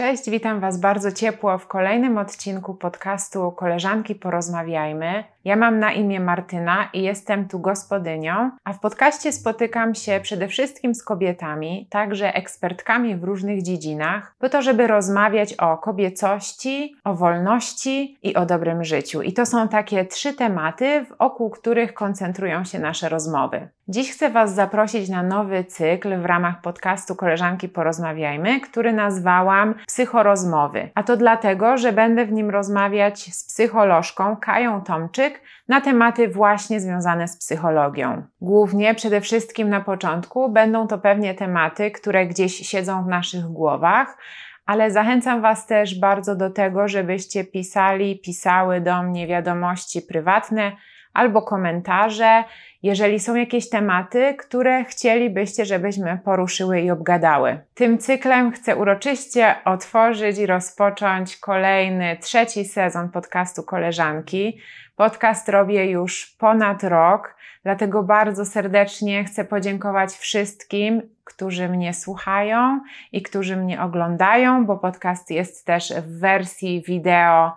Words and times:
Cześć, 0.00 0.30
witam 0.30 0.60
Was 0.60 0.80
bardzo 0.80 1.12
ciepło 1.12 1.58
w 1.58 1.66
kolejnym 1.66 2.18
odcinku 2.18 2.74
podcastu 2.74 3.52
Koleżanki 3.52 4.14
Porozmawiajmy. 4.14 5.24
Ja 5.44 5.56
mam 5.56 5.78
na 5.78 5.92
imię 5.92 6.20
Martyna 6.20 6.88
i 6.92 7.02
jestem 7.02 7.48
tu 7.48 7.58
gospodynią, 7.60 8.50
a 8.64 8.72
w 8.72 8.80
podcaście 8.80 9.32
spotykam 9.32 9.94
się 9.94 10.20
przede 10.22 10.48
wszystkim 10.48 10.94
z 10.94 11.02
kobietami, 11.02 11.86
także 11.90 12.34
ekspertkami 12.34 13.16
w 13.16 13.24
różnych 13.24 13.62
dziedzinach, 13.62 14.34
po 14.38 14.48
to, 14.48 14.62
żeby 14.62 14.86
rozmawiać 14.86 15.54
o 15.54 15.78
kobiecości, 15.78 16.96
o 17.04 17.14
wolności 17.14 18.18
i 18.22 18.34
o 18.34 18.46
dobrym 18.46 18.84
życiu. 18.84 19.22
I 19.22 19.32
to 19.32 19.46
są 19.46 19.68
takie 19.68 20.04
trzy 20.04 20.34
tematy, 20.34 21.06
wokół 21.18 21.50
których 21.50 21.94
koncentrują 21.94 22.64
się 22.64 22.78
nasze 22.78 23.08
rozmowy. 23.08 23.68
Dziś 23.88 24.12
chcę 24.12 24.30
Was 24.30 24.54
zaprosić 24.54 25.08
na 25.08 25.22
nowy 25.22 25.64
cykl 25.64 26.20
w 26.20 26.24
ramach 26.24 26.60
podcastu 26.60 27.16
Koleżanki 27.16 27.68
Porozmawiajmy, 27.68 28.60
który 28.60 28.92
nazwałam 28.92 29.74
Psychorozmowy. 29.86 30.90
A 30.94 31.02
to 31.02 31.16
dlatego, 31.16 31.76
że 31.76 31.92
będę 31.92 32.26
w 32.26 32.32
nim 32.32 32.50
rozmawiać 32.50 33.34
z 33.34 33.44
psycholożką 33.44 34.36
Kają 34.36 34.82
Tomczyk 34.82 35.29
na 35.68 35.80
tematy 35.80 36.28
właśnie 36.28 36.80
związane 36.80 37.28
z 37.28 37.36
psychologią. 37.36 38.22
Głównie, 38.40 38.94
przede 38.94 39.20
wszystkim 39.20 39.68
na 39.68 39.80
początku, 39.80 40.52
będą 40.52 40.86
to 40.86 40.98
pewnie 40.98 41.34
tematy, 41.34 41.90
które 41.90 42.26
gdzieś 42.26 42.68
siedzą 42.68 43.04
w 43.04 43.08
naszych 43.08 43.44
głowach, 43.44 44.18
ale 44.66 44.90
zachęcam 44.90 45.42
Was 45.42 45.66
też 45.66 46.00
bardzo 46.00 46.36
do 46.36 46.50
tego, 46.50 46.88
żebyście 46.88 47.44
pisali, 47.44 48.20
pisały 48.20 48.80
do 48.80 49.02
mnie 49.02 49.26
wiadomości 49.26 50.02
prywatne 50.02 50.72
albo 51.12 51.42
komentarze, 51.42 52.44
jeżeli 52.82 53.20
są 53.20 53.34
jakieś 53.34 53.68
tematy, 53.68 54.34
które 54.38 54.84
chcielibyście, 54.84 55.64
żebyśmy 55.64 56.18
poruszyły 56.24 56.80
i 56.80 56.90
obgadały. 56.90 57.58
Tym 57.74 57.98
cyklem 57.98 58.52
chcę 58.52 58.76
uroczyście 58.76 59.54
otworzyć 59.64 60.38
i 60.38 60.46
rozpocząć 60.46 61.36
kolejny, 61.36 62.16
trzeci 62.20 62.64
sezon 62.64 63.08
podcastu 63.08 63.62
Koleżanki. 63.62 64.58
Podcast 64.96 65.48
robię 65.48 65.90
już 65.90 66.26
ponad 66.38 66.84
rok, 66.84 67.36
dlatego 67.62 68.02
bardzo 68.02 68.44
serdecznie 68.44 69.24
chcę 69.24 69.44
podziękować 69.44 70.10
wszystkim, 70.10 71.02
którzy 71.24 71.68
mnie 71.68 71.94
słuchają 71.94 72.80
i 73.12 73.22
którzy 73.22 73.56
mnie 73.56 73.82
oglądają, 73.82 74.66
bo 74.66 74.76
podcast 74.76 75.30
jest 75.30 75.66
też 75.66 75.92
w 75.92 76.20
wersji 76.20 76.82
wideo 76.86 77.56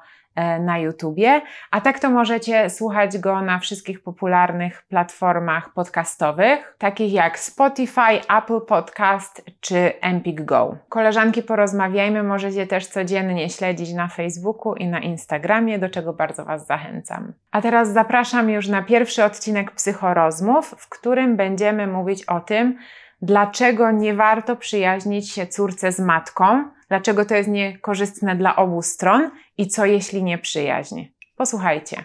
na 0.60 0.78
YouTubie, 0.78 1.42
a 1.72 1.82
tak 1.82 2.00
to 2.00 2.10
możecie 2.10 2.70
słuchać 2.70 3.18
go 3.18 3.42
na 3.42 3.60
wszystkich 3.60 4.04
popularnych 4.04 4.84
platformach 4.84 5.74
podcastowych, 5.74 6.76
takich 6.78 7.14
jak 7.14 7.40
Spotify, 7.40 8.22
Apple 8.38 8.62
Podcast 8.62 9.46
czy 9.60 10.00
Empik 10.02 10.42
Go. 10.42 10.78
Koleżanki 10.90 11.44
porozmawiajmy 11.44 12.24
możecie 12.24 12.68
też 12.68 12.88
codziennie 12.88 13.50
śledzić 13.50 13.94
na 13.94 14.08
Facebooku 14.08 14.76
i 14.76 14.88
na 14.88 15.00
Instagramie, 15.00 15.80
do 15.80 15.90
czego 15.90 16.14
bardzo 16.14 16.46
Was 16.46 16.68
zachęcam. 16.68 17.34
A 17.52 17.62
teraz 17.62 17.94
zapraszam 17.94 18.50
już 18.50 18.68
na 18.68 18.82
pierwszy 18.82 19.24
odcinek 19.24 19.72
Psychorozmów, 19.72 20.76
w 20.78 20.90
którym 20.90 21.38
będziemy 21.38 21.88
mówić 21.88 22.26
o 22.26 22.40
tym, 22.40 22.78
dlaczego 23.24 23.92
nie 23.92 24.14
warto 24.14 24.56
przyjaźnić 24.56 25.32
się 25.32 25.48
córce 25.48 25.92
z 25.92 26.00
matką, 26.00 26.64
dlaczego 26.90 27.26
to 27.26 27.36
jest 27.36 27.50
niekorzystne 27.50 28.36
dla 28.36 28.56
obu 28.56 28.82
stron 28.82 29.32
i 29.58 29.68
co 29.68 29.86
jeśli 29.86 30.24
nie 30.24 30.38
przyjaźń. 30.38 31.06
Posłuchajcie. 31.36 32.04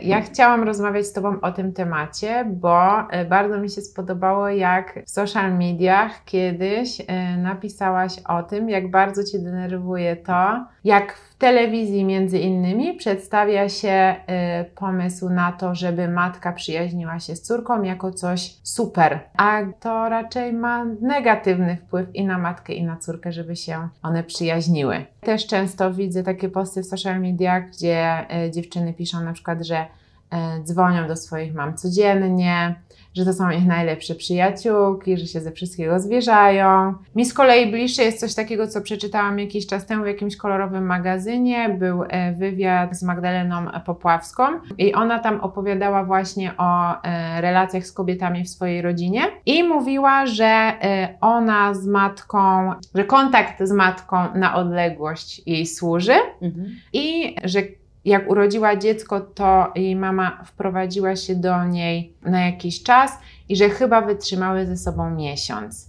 Ja 0.00 0.20
chciałam 0.20 0.62
rozmawiać 0.62 1.06
z 1.06 1.12
Tobą 1.12 1.40
o 1.40 1.52
tym 1.52 1.72
temacie, 1.72 2.44
bo 2.50 3.10
e, 3.10 3.24
bardzo 3.24 3.58
mi 3.58 3.70
się 3.70 3.80
spodobało, 3.80 4.48
jak 4.48 5.04
w 5.06 5.10
social 5.10 5.58
mediach 5.58 6.24
kiedyś 6.24 7.00
e, 7.00 7.36
napisałaś 7.36 8.12
o 8.28 8.42
tym, 8.42 8.68
jak 8.68 8.90
bardzo 8.90 9.24
Cię 9.24 9.38
denerwuje 9.38 10.16
to, 10.16 10.66
jak 10.84 11.14
telewizji 11.42 12.04
między 12.04 12.38
innymi 12.38 12.94
przedstawia 12.94 13.68
się 13.68 14.14
y, 14.60 14.64
pomysł 14.74 15.28
na 15.28 15.52
to, 15.52 15.74
żeby 15.74 16.08
matka 16.08 16.52
przyjaźniła 16.52 17.20
się 17.20 17.36
z 17.36 17.42
córką 17.42 17.82
jako 17.82 18.12
coś 18.12 18.56
super, 18.62 19.20
a 19.36 19.60
to 19.80 20.08
raczej 20.08 20.52
ma 20.52 20.84
negatywny 20.84 21.76
wpływ 21.76 22.14
i 22.14 22.24
na 22.24 22.38
matkę, 22.38 22.72
i 22.72 22.84
na 22.84 22.96
córkę, 22.96 23.32
żeby 23.32 23.56
się 23.56 23.88
one 24.02 24.24
przyjaźniły. 24.24 25.06
Też 25.20 25.46
często 25.46 25.92
widzę 25.94 26.22
takie 26.22 26.48
posty 26.48 26.82
w 26.82 26.86
social 26.86 27.20
mediach, 27.20 27.68
gdzie 27.68 28.26
y, 28.46 28.50
dziewczyny 28.50 28.94
piszą 28.94 29.20
na 29.20 29.32
przykład, 29.32 29.62
że 29.62 29.80
y, 29.80 30.64
dzwonią 30.64 31.08
do 31.08 31.16
swoich 31.16 31.54
mam 31.54 31.76
codziennie, 31.76 32.74
że 33.16 33.24
to 33.24 33.32
są 33.32 33.50
ich 33.50 33.66
najlepsze 33.66 34.14
przyjaciółki, 34.14 35.16
że 35.16 35.26
się 35.26 35.40
ze 35.40 35.52
wszystkiego 35.52 36.00
zwierzają. 36.00 36.94
Mi 37.14 37.24
z 37.24 37.34
kolei 37.34 37.70
bliższe 37.70 38.02
jest 38.02 38.20
coś 38.20 38.34
takiego, 38.34 38.68
co 38.68 38.80
przeczytałam 38.80 39.38
jakiś 39.38 39.66
czas 39.66 39.86
temu 39.86 40.04
w 40.04 40.06
jakimś 40.06 40.36
kolorowym 40.36 40.86
magazynie. 40.86 41.76
Był 41.78 42.02
e, 42.08 42.32
wywiad 42.32 42.96
z 42.96 43.02
Magdaleną 43.02 43.66
Popławską 43.86 44.42
i 44.78 44.94
ona 44.94 45.18
tam 45.18 45.40
opowiadała 45.40 46.04
właśnie 46.04 46.52
o 46.58 47.02
e, 47.02 47.40
relacjach 47.40 47.86
z 47.86 47.92
kobietami 47.92 48.44
w 48.44 48.48
swojej 48.48 48.82
rodzinie 48.82 49.22
i 49.46 49.64
mówiła, 49.64 50.26
że 50.26 50.44
e, 50.44 51.14
ona 51.20 51.74
z 51.74 51.86
matką, 51.86 52.72
że 52.94 53.04
kontakt 53.04 53.62
z 53.64 53.72
matką 53.72 54.16
na 54.34 54.54
odległość 54.54 55.42
jej 55.46 55.66
służy 55.66 56.14
mhm. 56.42 56.66
i 56.92 57.36
że 57.44 57.62
jak 58.04 58.30
urodziła 58.30 58.76
dziecko, 58.76 59.20
to 59.20 59.72
jej 59.74 59.96
mama 59.96 60.44
wprowadziła 60.44 61.16
się 61.16 61.34
do 61.34 61.64
niej 61.64 62.14
na 62.22 62.46
jakiś 62.46 62.82
czas 62.82 63.12
i 63.48 63.56
że 63.56 63.68
chyba 63.68 64.00
wytrzymały 64.00 64.66
ze 64.66 64.76
sobą 64.76 65.10
miesiąc. 65.10 65.88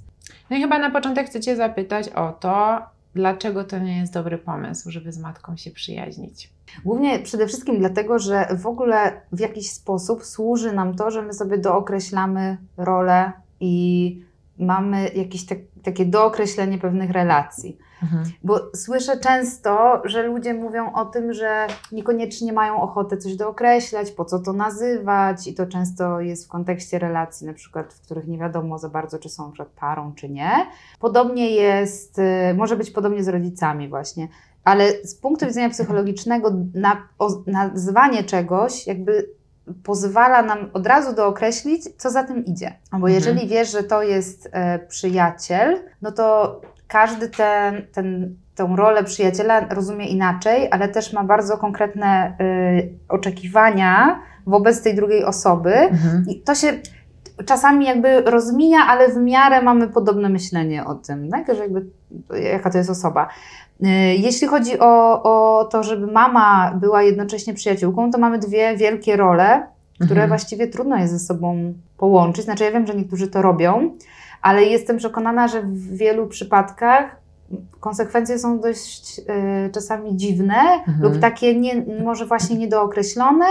No 0.49 0.57
i 0.57 0.61
chyba 0.61 0.79
na 0.79 0.91
początek 0.91 1.27
chcę 1.27 1.41
Cię 1.41 1.55
zapytać 1.55 2.09
o 2.09 2.31
to, 2.31 2.81
dlaczego 3.15 3.63
to 3.63 3.79
nie 3.79 3.97
jest 3.97 4.13
dobry 4.13 4.37
pomysł, 4.37 4.91
żeby 4.91 5.11
z 5.11 5.17
matką 5.17 5.57
się 5.57 5.71
przyjaźnić. 5.71 6.49
Głównie 6.85 7.19
przede 7.19 7.47
wszystkim 7.47 7.79
dlatego, 7.79 8.19
że 8.19 8.47
w 8.59 8.67
ogóle 8.67 9.21
w 9.31 9.39
jakiś 9.39 9.71
sposób 9.71 10.25
służy 10.25 10.73
nam 10.73 10.95
to, 10.95 11.11
że 11.11 11.21
my 11.21 11.33
sobie 11.33 11.57
dookreślamy 11.57 12.57
rolę 12.77 13.31
i 13.59 14.25
mamy 14.59 15.09
jakieś 15.15 15.45
te, 15.45 15.55
takie 15.83 16.05
dookreślenie 16.05 16.77
pewnych 16.77 17.11
relacji. 17.11 17.77
Mhm. 18.03 18.23
Bo 18.43 18.59
słyszę 18.75 19.17
często, 19.17 20.01
że 20.05 20.23
ludzie 20.23 20.53
mówią 20.53 20.93
o 20.93 21.05
tym, 21.05 21.33
że 21.33 21.67
niekoniecznie 21.91 22.53
mają 22.53 22.81
ochotę 22.81 23.17
coś 23.17 23.35
dookreślać, 23.35 24.11
po 24.11 24.25
co 24.25 24.39
to 24.39 24.53
nazywać, 24.53 25.47
i 25.47 25.53
to 25.53 25.65
często 25.65 26.19
jest 26.19 26.45
w 26.45 26.49
kontekście 26.49 26.99
relacji, 26.99 27.47
na 27.47 27.53
przykład, 27.53 27.93
w 27.93 28.01
których 28.01 28.27
nie 28.27 28.37
wiadomo 28.37 28.77
za 28.77 28.89
bardzo, 28.89 29.19
czy 29.19 29.29
są 29.29 29.51
przed 29.51 29.67
parą, 29.67 30.13
czy 30.15 30.29
nie. 30.29 30.51
Podobnie 30.99 31.49
jest, 31.49 32.19
y, 32.19 32.53
może 32.55 32.77
być 32.77 32.91
podobnie 32.91 33.23
z 33.23 33.27
rodzicami, 33.27 33.89
właśnie. 33.89 34.27
Ale 34.63 34.91
z 35.03 35.15
punktu 35.15 35.45
widzenia 35.45 35.69
psychologicznego, 35.69 36.51
na, 36.73 37.07
o, 37.19 37.29
nazwanie 37.47 38.23
czegoś, 38.23 38.87
jakby 38.87 39.29
pozwala 39.83 40.41
nam 40.41 40.69
od 40.73 40.87
razu 40.87 41.15
dookreślić, 41.15 41.83
co 41.97 42.09
za 42.09 42.23
tym 42.23 42.45
idzie. 42.45 42.73
Bo 42.91 42.97
mhm. 42.97 43.13
jeżeli 43.13 43.47
wiesz, 43.47 43.71
że 43.71 43.83
to 43.83 44.03
jest 44.03 44.49
e, 44.51 44.79
przyjaciel, 44.79 45.79
no 46.01 46.11
to 46.11 46.61
każdy 46.93 47.29
ten, 47.29 47.87
ten, 47.91 48.35
tą 48.55 48.75
rolę 48.75 49.03
przyjaciela 49.03 49.67
rozumie 49.69 50.07
inaczej, 50.07 50.67
ale 50.71 50.89
też 50.89 51.13
ma 51.13 51.23
bardzo 51.23 51.57
konkretne 51.57 52.37
y, 52.41 52.89
oczekiwania 53.09 54.19
wobec 54.45 54.83
tej 54.83 54.95
drugiej 54.95 55.23
osoby. 55.25 55.73
Mhm. 55.73 56.25
I 56.29 56.41
to 56.41 56.55
się 56.55 56.73
czasami 57.45 57.85
jakby 57.85 58.21
rozmija, 58.21 58.79
ale 58.87 59.09
w 59.09 59.17
miarę 59.17 59.61
mamy 59.61 59.87
podobne 59.87 60.29
myślenie 60.29 60.85
o 60.85 60.95
tym, 60.95 61.29
tak? 61.29 61.55
że 61.55 61.61
jakby, 61.61 61.85
jaka 62.51 62.69
to 62.69 62.77
jest 62.77 62.89
osoba. 62.89 63.27
Y, 63.81 63.87
jeśli 64.17 64.47
chodzi 64.47 64.79
o, 64.79 65.23
o 65.23 65.65
to, 65.65 65.83
żeby 65.83 66.07
mama 66.07 66.73
była 66.81 67.03
jednocześnie 67.03 67.53
przyjaciółką, 67.53 68.11
to 68.11 68.17
mamy 68.17 68.39
dwie 68.39 68.77
wielkie 68.77 69.17
role, 69.17 69.67
które 69.95 70.11
mhm. 70.21 70.29
właściwie 70.29 70.67
trudno 70.67 70.97
jest 70.97 71.13
ze 71.13 71.19
sobą 71.19 71.73
połączyć. 71.97 72.45
Znaczy, 72.45 72.63
ja 72.63 72.71
wiem, 72.71 72.87
że 72.87 72.95
niektórzy 72.95 73.27
to 73.27 73.41
robią, 73.41 73.97
ale 74.43 74.63
jestem 74.63 74.97
przekonana, 74.97 75.47
że 75.47 75.61
w 75.61 75.97
wielu 75.97 76.27
przypadkach 76.27 77.15
konsekwencje 77.79 78.39
są 78.39 78.59
dość 78.59 79.19
y, 79.19 79.23
czasami 79.73 80.17
dziwne 80.17 80.55
mhm. 80.87 81.01
lub 81.01 81.19
takie 81.19 81.59
nie, 81.59 81.85
może 82.03 82.25
właśnie 82.25 82.57
niedookreślone 82.57 83.45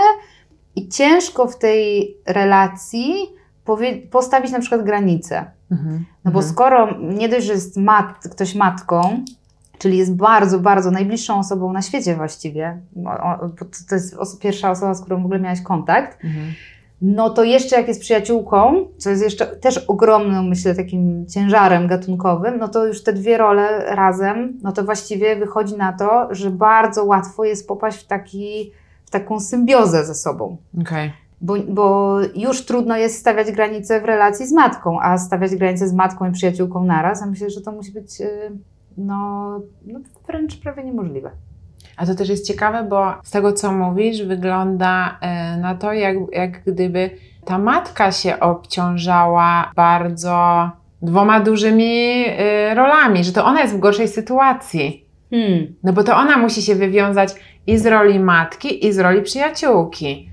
i 0.75 0.89
ciężko 0.89 1.47
w 1.47 1.57
tej 1.57 2.15
relacji 2.25 3.15
postawić 4.11 4.51
na 4.51 4.59
przykład 4.59 4.83
granicę. 4.83 5.45
Mhm. 5.71 6.05
No 6.25 6.31
bo 6.31 6.39
mhm. 6.39 6.53
skoro 6.53 6.97
nie 7.01 7.29
dość, 7.29 7.45
że 7.45 7.53
jest 7.53 7.77
mat, 7.77 8.27
ktoś 8.31 8.55
matką, 8.55 9.25
czyli 9.77 9.97
jest 9.97 10.15
bardzo, 10.15 10.59
bardzo 10.59 10.91
najbliższą 10.91 11.39
osobą 11.39 11.73
na 11.73 11.81
świecie 11.81 12.15
właściwie, 12.15 12.81
bo 12.95 13.11
to 13.89 13.95
jest 13.95 14.41
pierwsza 14.41 14.71
osoba, 14.71 14.93
z 14.93 15.01
którą 15.01 15.21
w 15.21 15.25
ogóle 15.25 15.39
miałaś 15.39 15.61
kontakt, 15.61 16.23
mhm 16.23 16.53
no 17.03 17.29
to 17.29 17.43
jeszcze 17.43 17.75
jak 17.75 17.87
jest 17.87 18.01
przyjaciółką, 18.01 18.85
co 18.97 19.09
jest 19.09 19.23
jeszcze 19.23 19.47
też 19.47 19.77
ogromnym, 19.77 20.47
myślę, 20.47 20.75
takim 20.75 21.25
ciężarem 21.27 21.87
gatunkowym, 21.87 22.57
no 22.57 22.67
to 22.67 22.85
już 22.85 23.03
te 23.03 23.13
dwie 23.13 23.37
role 23.37 23.95
razem, 23.95 24.59
no 24.61 24.71
to 24.71 24.83
właściwie 24.83 25.35
wychodzi 25.35 25.77
na 25.77 25.93
to, 25.93 26.27
że 26.31 26.49
bardzo 26.49 27.03
łatwo 27.05 27.43
jest 27.43 27.67
popaść 27.67 28.03
w, 28.03 28.07
taki, 28.07 28.71
w 29.05 29.09
taką 29.09 29.39
symbiozę 29.39 30.05
ze 30.05 30.15
sobą. 30.15 30.57
Okay. 30.81 31.11
Bo, 31.41 31.55
bo 31.69 32.17
już 32.35 32.65
trudno 32.65 32.97
jest 32.97 33.19
stawiać 33.19 33.51
granice 33.51 34.01
w 34.01 34.05
relacji 34.05 34.47
z 34.47 34.51
matką, 34.51 35.01
a 35.01 35.17
stawiać 35.17 35.55
granice 35.55 35.87
z 35.87 35.93
matką 35.93 36.29
i 36.29 36.31
przyjaciółką 36.31 36.83
naraz, 36.83 37.23
a 37.23 37.25
myślę, 37.25 37.49
że 37.49 37.61
to 37.61 37.71
musi 37.71 37.91
być 37.91 38.21
y, 38.21 38.51
no, 38.97 39.59
no 39.85 39.99
wręcz 40.27 40.59
prawie 40.59 40.83
niemożliwe. 40.83 41.31
A 41.97 42.05
to 42.05 42.15
też 42.15 42.29
jest 42.29 42.47
ciekawe, 42.47 42.83
bo 42.89 43.13
z 43.23 43.31
tego, 43.31 43.53
co 43.53 43.71
mówisz, 43.71 44.23
wygląda 44.23 45.17
e, 45.21 45.57
na 45.57 45.75
to, 45.75 45.93
jak, 45.93 46.17
jak 46.31 46.63
gdyby 46.63 47.09
ta 47.45 47.57
matka 47.57 48.11
się 48.11 48.39
obciążała 48.39 49.71
bardzo 49.75 50.71
dwoma 51.01 51.39
dużymi 51.39 52.25
y, 52.71 52.75
rolami, 52.75 53.23
że 53.23 53.31
to 53.31 53.45
ona 53.45 53.61
jest 53.61 53.73
w 53.73 53.79
gorszej 53.79 54.07
sytuacji. 54.07 55.05
Hmm. 55.29 55.75
No 55.83 55.93
bo 55.93 56.03
to 56.03 56.15
ona 56.15 56.37
musi 56.37 56.61
się 56.61 56.75
wywiązać 56.75 57.35
i 57.67 57.77
z 57.77 57.85
roli 57.85 58.19
matki, 58.19 58.87
i 58.87 58.93
z 58.93 58.99
roli 58.99 59.21
przyjaciółki. 59.21 60.29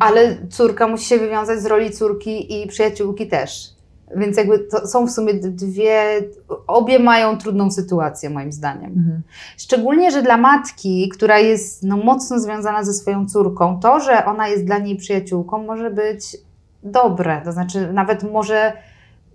Ale 0.00 0.36
córka 0.50 0.88
musi 0.88 1.04
się 1.04 1.18
wywiązać 1.18 1.60
z 1.60 1.66
roli 1.66 1.90
córki 1.90 2.62
i 2.62 2.66
przyjaciółki 2.66 3.26
też. 3.26 3.77
Więc 4.16 4.36
jakby 4.36 4.58
to 4.58 4.86
są 4.86 5.06
w 5.06 5.10
sumie 5.10 5.34
dwie, 5.34 6.20
obie 6.66 6.98
mają 6.98 7.38
trudną 7.38 7.70
sytuację 7.70 8.30
moim 8.30 8.52
zdaniem. 8.52 8.92
Mhm. 8.96 9.22
Szczególnie, 9.58 10.10
że 10.10 10.22
dla 10.22 10.36
matki, 10.36 11.08
która 11.08 11.38
jest 11.38 11.82
no, 11.82 11.96
mocno 11.96 12.40
związana 12.40 12.84
ze 12.84 12.94
swoją 12.94 13.26
córką, 13.26 13.80
to, 13.80 14.00
że 14.00 14.24
ona 14.24 14.48
jest 14.48 14.64
dla 14.64 14.78
niej 14.78 14.96
przyjaciółką 14.96 15.62
może 15.62 15.90
być 15.90 16.36
dobre. 16.82 17.40
To 17.44 17.52
znaczy 17.52 17.92
nawet 17.92 18.32
może... 18.32 18.72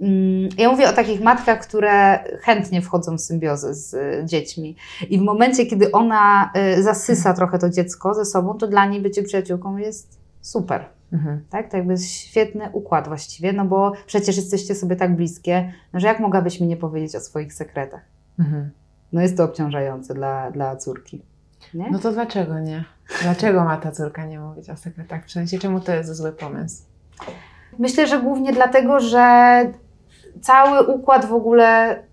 Mm, 0.01 0.49
ja 0.57 0.71
mówię 0.71 0.89
o 0.89 0.93
takich 0.93 1.21
matkach, 1.21 1.59
które 1.59 2.19
chętnie 2.41 2.81
wchodzą 2.81 3.17
w 3.17 3.21
symbiozę 3.21 3.73
z 3.73 3.93
y, 3.93 4.25
dziećmi. 4.25 4.75
I 5.09 5.19
w 5.19 5.21
momencie, 5.21 5.65
kiedy 5.65 5.91
ona 5.91 6.51
y, 6.77 6.83
zasysa 6.83 7.33
trochę 7.33 7.59
to 7.59 7.69
dziecko 7.69 8.13
ze 8.13 8.25
sobą, 8.25 8.53
to 8.53 8.67
dla 8.67 8.85
niej 8.85 9.01
bycie 9.01 9.23
przyjaciółką 9.23 9.77
jest 9.77 10.22
super. 10.43 10.85
Mhm. 11.13 11.45
Tak? 11.49 11.71
To 11.71 11.77
jakby 11.77 11.97
świetny 11.97 12.69
układ 12.73 13.07
właściwie, 13.07 13.53
no 13.53 13.65
bo 13.65 13.91
przecież 14.05 14.37
jesteście 14.37 14.75
sobie 14.75 14.95
tak 14.95 15.15
bliskie, 15.15 15.73
no 15.93 15.99
że 15.99 16.07
jak 16.07 16.19
mogłabyś 16.19 16.59
mi 16.59 16.67
nie 16.67 16.77
powiedzieć 16.77 17.15
o 17.15 17.19
swoich 17.19 17.53
sekretach? 17.53 18.01
Mhm. 18.39 18.71
No 19.13 19.21
jest 19.21 19.37
to 19.37 19.43
obciążające 19.43 20.13
dla, 20.13 20.51
dla 20.51 20.75
córki. 20.75 21.25
Nie? 21.73 21.91
No 21.91 21.99
to 21.99 22.11
dlaczego 22.11 22.59
nie? 22.59 22.85
Dlaczego 23.21 23.63
ma 23.63 23.77
ta 23.77 23.91
córka 23.91 24.25
nie 24.25 24.39
mówić 24.39 24.69
o 24.69 24.77
sekretach? 24.77 25.25
W 25.25 25.31
sensie, 25.31 25.59
czemu 25.59 25.79
to 25.79 25.93
jest 25.93 26.15
zły 26.15 26.31
pomysł? 26.31 26.83
Myślę, 27.79 28.07
że 28.07 28.21
głównie 28.21 28.53
dlatego, 28.53 28.99
że 28.99 29.59
cały 30.41 30.87
układ 30.87 31.25
w 31.25 31.33
ogóle 31.33 32.03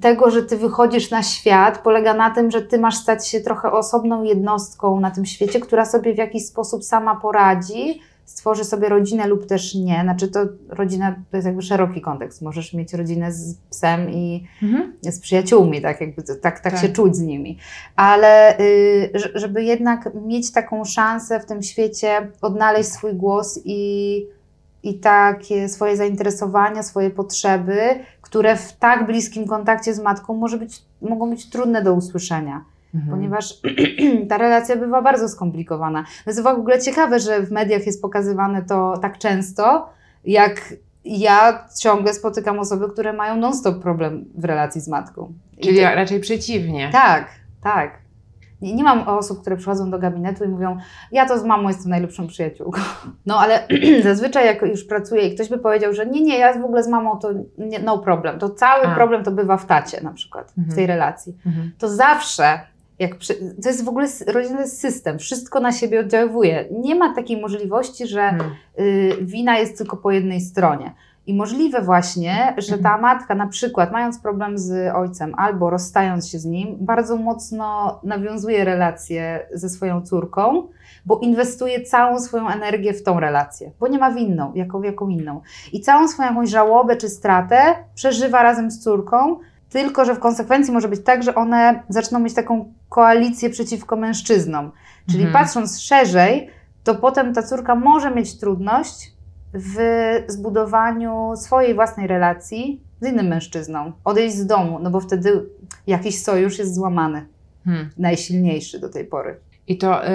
tego, 0.00 0.30
że 0.30 0.42
ty 0.42 0.56
wychodzisz 0.56 1.10
na 1.10 1.22
świat, 1.22 1.78
polega 1.78 2.14
na 2.14 2.30
tym, 2.30 2.50
że 2.50 2.62
ty 2.62 2.78
masz 2.78 2.96
stać 2.96 3.28
się 3.28 3.40
trochę 3.40 3.72
osobną 3.72 4.22
jednostką 4.22 5.00
na 5.00 5.10
tym 5.10 5.26
świecie, 5.26 5.60
która 5.60 5.84
sobie 5.84 6.14
w 6.14 6.18
jakiś 6.18 6.46
sposób 6.46 6.84
sama 6.84 7.16
poradzi, 7.16 8.00
stworzy 8.24 8.64
sobie 8.64 8.88
rodzinę 8.88 9.26
lub 9.26 9.46
też 9.46 9.74
nie. 9.74 10.00
Znaczy 10.02 10.28
to 10.28 10.40
rodzina 10.68 11.14
to 11.30 11.36
jest 11.36 11.46
jakby 11.46 11.62
szeroki 11.62 12.00
kontekst. 12.00 12.42
Możesz 12.42 12.74
mieć 12.74 12.94
rodzinę 12.94 13.32
z 13.32 13.54
psem 13.70 14.10
i 14.10 14.46
mhm. 14.62 14.92
z 15.02 15.20
przyjaciółmi, 15.20 15.82
tak 15.82 16.00
jakby 16.00 16.22
tak, 16.22 16.40
tak, 16.40 16.60
tak, 16.60 16.78
się 16.78 16.88
czuć 16.88 17.16
z 17.16 17.20
nimi. 17.20 17.58
Ale 17.96 18.58
y, 18.60 19.10
żeby 19.34 19.64
jednak 19.64 20.14
mieć 20.14 20.52
taką 20.52 20.84
szansę 20.84 21.40
w 21.40 21.46
tym 21.46 21.62
świecie 21.62 22.28
odnaleźć 22.42 22.88
swój 22.92 23.14
głos 23.14 23.60
i 23.64 24.26
i 24.82 24.94
takie 24.98 25.68
swoje 25.68 25.96
zainteresowania, 25.96 26.82
swoje 26.82 27.10
potrzeby, 27.10 27.78
które 28.30 28.56
w 28.56 28.72
tak 28.72 29.06
bliskim 29.06 29.46
kontakcie 29.46 29.94
z 29.94 30.00
matką 30.00 30.34
może 30.34 30.58
być, 30.58 30.82
mogą 31.02 31.30
być 31.30 31.50
trudne 31.50 31.82
do 31.82 31.94
usłyszenia. 31.94 32.64
Mhm. 32.94 33.12
Ponieważ 33.12 33.60
ta 34.28 34.38
relacja 34.38 34.76
bywa 34.76 35.02
bardzo 35.02 35.28
skomplikowana. 35.28 36.04
To 36.24 36.30
jest 36.30 36.42
w 36.42 36.46
ogóle 36.46 36.80
ciekawe, 36.80 37.20
że 37.20 37.42
w 37.42 37.50
mediach 37.50 37.86
jest 37.86 38.02
pokazywane 38.02 38.62
to 38.62 38.98
tak 39.02 39.18
często, 39.18 39.90
jak 40.24 40.74
ja 41.04 41.68
ciągle 41.80 42.14
spotykam 42.14 42.58
osoby, 42.58 42.88
które 42.88 43.12
mają 43.12 43.36
non-stop 43.36 43.82
problem 43.82 44.24
w 44.34 44.44
relacji 44.44 44.80
z 44.80 44.88
matką. 44.88 45.32
Czyli 45.62 45.80
raczej 45.80 46.20
przeciwnie. 46.20 46.88
Tak, 46.92 47.26
tak. 47.62 47.98
Nie, 48.62 48.74
nie 48.74 48.84
mam 48.84 49.08
osób, 49.08 49.40
które 49.40 49.56
przychodzą 49.56 49.90
do 49.90 49.98
gabinetu 49.98 50.44
i 50.44 50.48
mówią, 50.48 50.76
ja 51.12 51.26
to 51.26 51.38
z 51.38 51.44
mamą 51.44 51.68
jestem 51.68 51.90
najlepszą 51.90 52.26
przyjaciółką. 52.26 52.80
No 53.26 53.38
ale 53.38 53.66
zazwyczaj 54.02 54.46
jak 54.46 54.62
już 54.62 54.84
pracuję 54.84 55.22
i 55.22 55.34
ktoś 55.34 55.48
by 55.48 55.58
powiedział, 55.58 55.92
że 55.92 56.06
nie, 56.06 56.20
nie, 56.20 56.38
ja 56.38 56.52
w 56.52 56.64
ogóle 56.64 56.82
z 56.82 56.88
mamą 56.88 57.18
to 57.18 57.28
nie, 57.58 57.78
no 57.78 57.98
problem, 57.98 58.38
to 58.38 58.50
cały 58.50 58.86
A. 58.86 58.94
problem 58.94 59.24
to 59.24 59.30
bywa 59.30 59.56
w 59.56 59.66
tacie 59.66 60.00
na 60.00 60.12
przykład, 60.12 60.52
mhm. 60.58 60.72
w 60.72 60.74
tej 60.74 60.86
relacji. 60.86 61.36
Mhm. 61.46 61.72
To 61.78 61.88
zawsze 61.88 62.60
przy, 63.18 63.34
to 63.34 63.68
jest 63.68 63.84
w 63.84 63.88
ogóle 63.88 64.06
rodzinny 64.26 64.68
system, 64.68 65.18
wszystko 65.18 65.60
na 65.60 65.72
siebie 65.72 66.00
oddziaływuje. 66.00 66.64
Nie 66.70 66.94
ma 66.94 67.14
takiej 67.14 67.40
możliwości, 67.40 68.06
że 68.06 68.20
hmm. 68.20 68.50
y, 68.78 69.16
wina 69.20 69.58
jest 69.58 69.78
tylko 69.78 69.96
po 69.96 70.10
jednej 70.10 70.40
stronie. 70.40 70.94
I 71.30 71.34
możliwe 71.34 71.82
właśnie, 71.82 72.54
że 72.58 72.78
ta 72.78 72.94
mhm. 72.94 73.00
matka 73.00 73.34
na 73.34 73.46
przykład 73.46 73.92
mając 73.92 74.18
problem 74.18 74.58
z 74.58 74.94
ojcem 74.94 75.34
albo 75.36 75.70
rozstając 75.70 76.28
się 76.28 76.38
z 76.38 76.44
nim, 76.44 76.76
bardzo 76.80 77.16
mocno 77.16 78.00
nawiązuje 78.04 78.64
relacje 78.64 79.46
ze 79.54 79.68
swoją 79.68 80.02
córką, 80.02 80.68
bo 81.06 81.18
inwestuje 81.18 81.82
całą 81.82 82.20
swoją 82.20 82.48
energię 82.48 82.94
w 82.94 83.02
tą 83.02 83.20
relację, 83.20 83.70
bo 83.80 83.88
nie 83.88 83.98
ma 83.98 84.10
winną, 84.10 84.52
jaką, 84.54 84.82
jaką 84.82 85.08
inną. 85.08 85.40
I 85.72 85.80
całą 85.80 86.08
swoją 86.08 86.28
jakąś 86.28 86.50
żałobę 86.50 86.96
czy 86.96 87.08
stratę 87.08 87.74
przeżywa 87.94 88.42
razem 88.42 88.70
z 88.70 88.80
córką, 88.80 89.36
tylko 89.68 90.04
że 90.04 90.14
w 90.14 90.18
konsekwencji 90.18 90.72
może 90.72 90.88
być 90.88 91.04
tak, 91.04 91.22
że 91.22 91.34
one 91.34 91.82
zaczną 91.88 92.18
mieć 92.18 92.34
taką 92.34 92.72
koalicję 92.88 93.50
przeciwko 93.50 93.96
mężczyznom. 93.96 94.72
Czyli 95.10 95.24
mhm. 95.24 95.44
patrząc 95.44 95.80
szerzej, 95.80 96.50
to 96.84 96.94
potem 96.94 97.34
ta 97.34 97.42
córka 97.42 97.74
może 97.74 98.10
mieć 98.10 98.38
trudność 98.38 99.19
w 99.54 99.76
zbudowaniu 100.28 101.32
swojej 101.36 101.74
własnej 101.74 102.06
relacji 102.06 102.80
z 103.00 103.08
innym 103.08 103.26
mężczyzną, 103.26 103.92
odejść 104.04 104.36
z 104.36 104.46
domu, 104.46 104.78
no 104.82 104.90
bo 104.90 105.00
wtedy 105.00 105.46
jakiś 105.86 106.22
sojusz 106.22 106.58
jest 106.58 106.74
złamany, 106.74 107.26
hmm. 107.64 107.90
najsilniejszy 107.98 108.80
do 108.80 108.88
tej 108.88 109.04
pory. 109.04 109.36
I 109.66 109.78
to 109.78 110.08
y, 110.08 110.10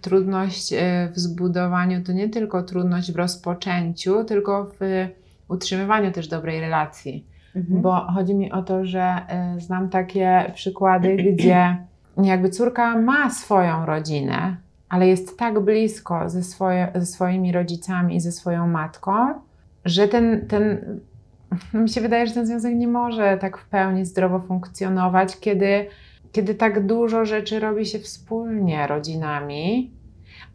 trudność 0.00 0.72
y, 0.72 0.76
w 1.12 1.18
zbudowaniu 1.18 2.02
to 2.04 2.12
nie 2.12 2.28
tylko 2.28 2.62
trudność 2.62 3.12
w 3.12 3.16
rozpoczęciu, 3.16 4.24
tylko 4.24 4.70
w 4.80 5.08
utrzymywaniu 5.48 6.12
też 6.12 6.28
dobrej 6.28 6.60
relacji. 6.60 7.26
Mhm. 7.56 7.82
Bo 7.82 8.06
chodzi 8.14 8.34
mi 8.34 8.52
o 8.52 8.62
to, 8.62 8.84
że 8.84 9.16
y, 9.56 9.60
znam 9.60 9.88
takie 9.88 10.52
przykłady, 10.54 11.16
gdzie 11.16 11.76
jakby 12.22 12.50
córka 12.50 12.98
ma 12.98 13.30
swoją 13.30 13.86
rodzinę, 13.86 14.56
ale 14.88 15.08
jest 15.08 15.38
tak 15.38 15.60
blisko 15.60 16.30
ze, 16.30 16.42
swoje, 16.42 16.92
ze 16.94 17.06
swoimi 17.06 17.52
rodzicami 17.52 18.16
i 18.16 18.20
ze 18.20 18.32
swoją 18.32 18.66
matką, 18.66 19.34
że 19.84 20.08
ten, 20.08 20.46
ten 20.46 20.78
no 21.72 21.80
mi 21.82 21.88
się 21.88 22.00
wydaje, 22.00 22.26
że 22.26 22.34
ten 22.34 22.46
związek 22.46 22.74
nie 22.74 22.88
może 22.88 23.38
tak 23.40 23.58
w 23.58 23.68
pełni 23.68 24.04
zdrowo 24.04 24.38
funkcjonować, 24.38 25.40
kiedy, 25.40 25.86
kiedy 26.32 26.54
tak 26.54 26.86
dużo 26.86 27.24
rzeczy 27.24 27.60
robi 27.60 27.86
się 27.86 27.98
wspólnie 27.98 28.86
rodzinami. 28.86 29.90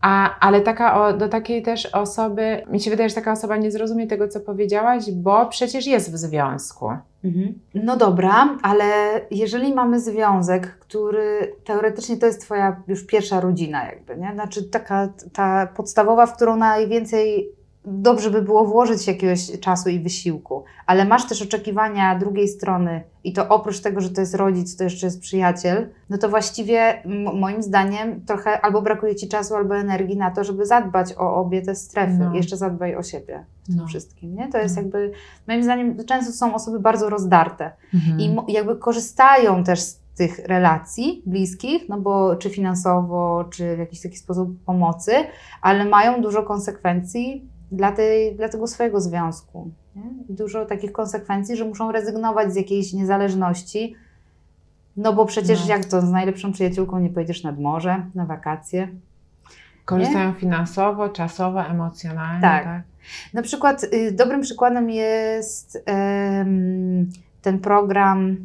A, 0.02 0.40
ale 0.40 0.62
taka, 0.62 1.14
do 1.14 1.30
takiej 1.30 1.64
też 1.64 1.86
osoby, 1.86 2.64
mi 2.72 2.80
się 2.80 2.92
wydaje, 2.92 3.10
że 3.10 3.16
taka 3.16 3.32
osoba 3.32 3.58
nie 3.58 3.72
zrozumie 3.72 4.08
tego, 4.08 4.28
co 4.28 4.40
powiedziałaś, 4.40 5.12
bo 5.12 5.46
przecież 5.46 5.88
jest 5.88 6.14
w 6.14 6.18
związku. 6.18 6.92
Mhm. 7.24 7.60
No 7.74 7.98
dobra, 7.98 8.58
ale 8.62 8.86
jeżeli 9.32 9.74
mamy 9.74 10.00
związek, 10.00 10.78
który 10.80 11.56
teoretycznie 11.64 12.18
to 12.18 12.26
jest 12.26 12.42
Twoja 12.42 12.82
już 12.88 13.06
pierwsza 13.06 13.40
rodzina, 13.40 13.86
jakby, 13.86 14.18
nie? 14.18 14.32
Znaczy 14.34 14.64
taka 14.64 15.10
ta 15.34 15.68
podstawowa, 15.68 16.26
w 16.26 16.36
którą 16.36 16.56
najwięcej 16.56 17.52
dobrze 17.86 18.30
by 18.32 18.42
było 18.42 18.66
włożyć 18.66 19.08
jakiegoś 19.08 19.60
czasu 19.60 19.90
i 19.90 20.00
wysiłku, 20.00 20.64
ale 20.86 21.06
masz 21.06 21.28
też 21.28 21.42
oczekiwania 21.42 22.20
drugiej 22.20 22.48
strony 22.48 23.04
i 23.24 23.34
to 23.34 23.50
oprócz 23.50 23.80
tego, 23.80 24.02
że 24.02 24.10
to 24.10 24.22
jest 24.22 24.36
rodzic, 24.36 24.78
to 24.78 24.84
jeszcze 24.84 25.08
jest 25.08 25.22
przyjaciel, 25.22 25.90
no 26.10 26.18
to 26.18 26.30
właściwie 26.30 27.04
moim 27.34 27.64
zdaniem 27.64 28.26
trochę 28.26 28.62
albo 28.62 28.82
brakuje 28.82 29.16
Ci 29.16 29.28
czasu, 29.28 29.56
albo 29.56 29.76
energii 29.78 30.18
na 30.18 30.32
to, 30.32 30.44
żeby 30.44 30.66
zadbać 30.66 31.14
o 31.18 31.36
obie 31.36 31.62
te 31.62 31.76
strefy. 31.76 32.18
No. 32.20 32.36
Jeszcze 32.36 32.58
zadbaj 32.58 32.96
o 32.96 33.04
siebie 33.04 33.46
w 33.64 33.68
tym 33.68 33.76
no. 33.76 33.88
wszystkim, 33.88 34.36
nie? 34.36 34.50
To 34.50 34.58
jest 34.58 34.76
no. 34.76 34.82
jakby, 34.82 35.12
moim 35.48 35.64
zdaniem 35.64 36.06
często 36.06 36.32
są 36.32 36.56
osoby 36.56 36.80
bardzo 36.80 37.10
rozdarte 37.10 37.72
mhm. 37.94 38.20
i 38.20 38.54
jakby 38.54 38.76
korzystają 38.76 39.64
też 39.64 39.80
z 39.80 40.02
tych 40.16 40.40
relacji 40.40 41.24
bliskich, 41.26 41.90
no 41.90 42.02
bo 42.02 42.36
czy 42.36 42.50
finansowo, 42.50 43.46
czy 43.52 43.76
w 43.76 43.80
jakiś 43.80 44.02
taki 44.02 44.18
sposób 44.18 44.64
pomocy, 44.66 45.12
ale 45.62 45.86
mają 45.86 46.22
dużo 46.22 46.44
konsekwencji 46.44 47.50
dla, 47.72 47.92
tej, 47.92 48.36
dla 48.36 48.50
tego 48.50 48.68
swojego 48.68 49.02
związku. 49.02 49.72
Nie? 49.96 50.04
Dużo 50.30 50.66
takich 50.66 50.92
konsekwencji, 50.92 51.58
że 51.58 51.66
muszą 51.66 51.92
rezygnować 51.92 52.54
z 52.54 52.56
jakiejś 52.56 52.94
niezależności, 52.94 53.96
no 54.98 55.14
bo 55.14 55.26
przecież 55.26 55.62
no. 55.62 55.70
jak 55.70 55.86
to 55.86 56.02
z 56.02 56.12
najlepszą 56.12 56.52
przyjaciółką 56.52 57.00
nie 57.00 57.10
pojedziesz 57.10 57.44
nad 57.44 57.60
morze, 57.60 58.06
na 58.16 58.26
wakacje. 58.26 58.88
Korzystają 59.86 60.30
nie? 60.30 60.40
finansowo, 60.40 61.10
czasowo, 61.10 61.66
emocjonalnie. 61.66 62.42
Tak. 62.42 62.64
tak? 62.64 62.84
Na 63.34 63.42
przykład 63.42 63.84
y, 63.84 64.12
dobrym 64.12 64.42
przykładem 64.42 64.90
jest 64.90 65.76
y, 65.76 65.82
ten 67.42 67.60
program 67.60 68.38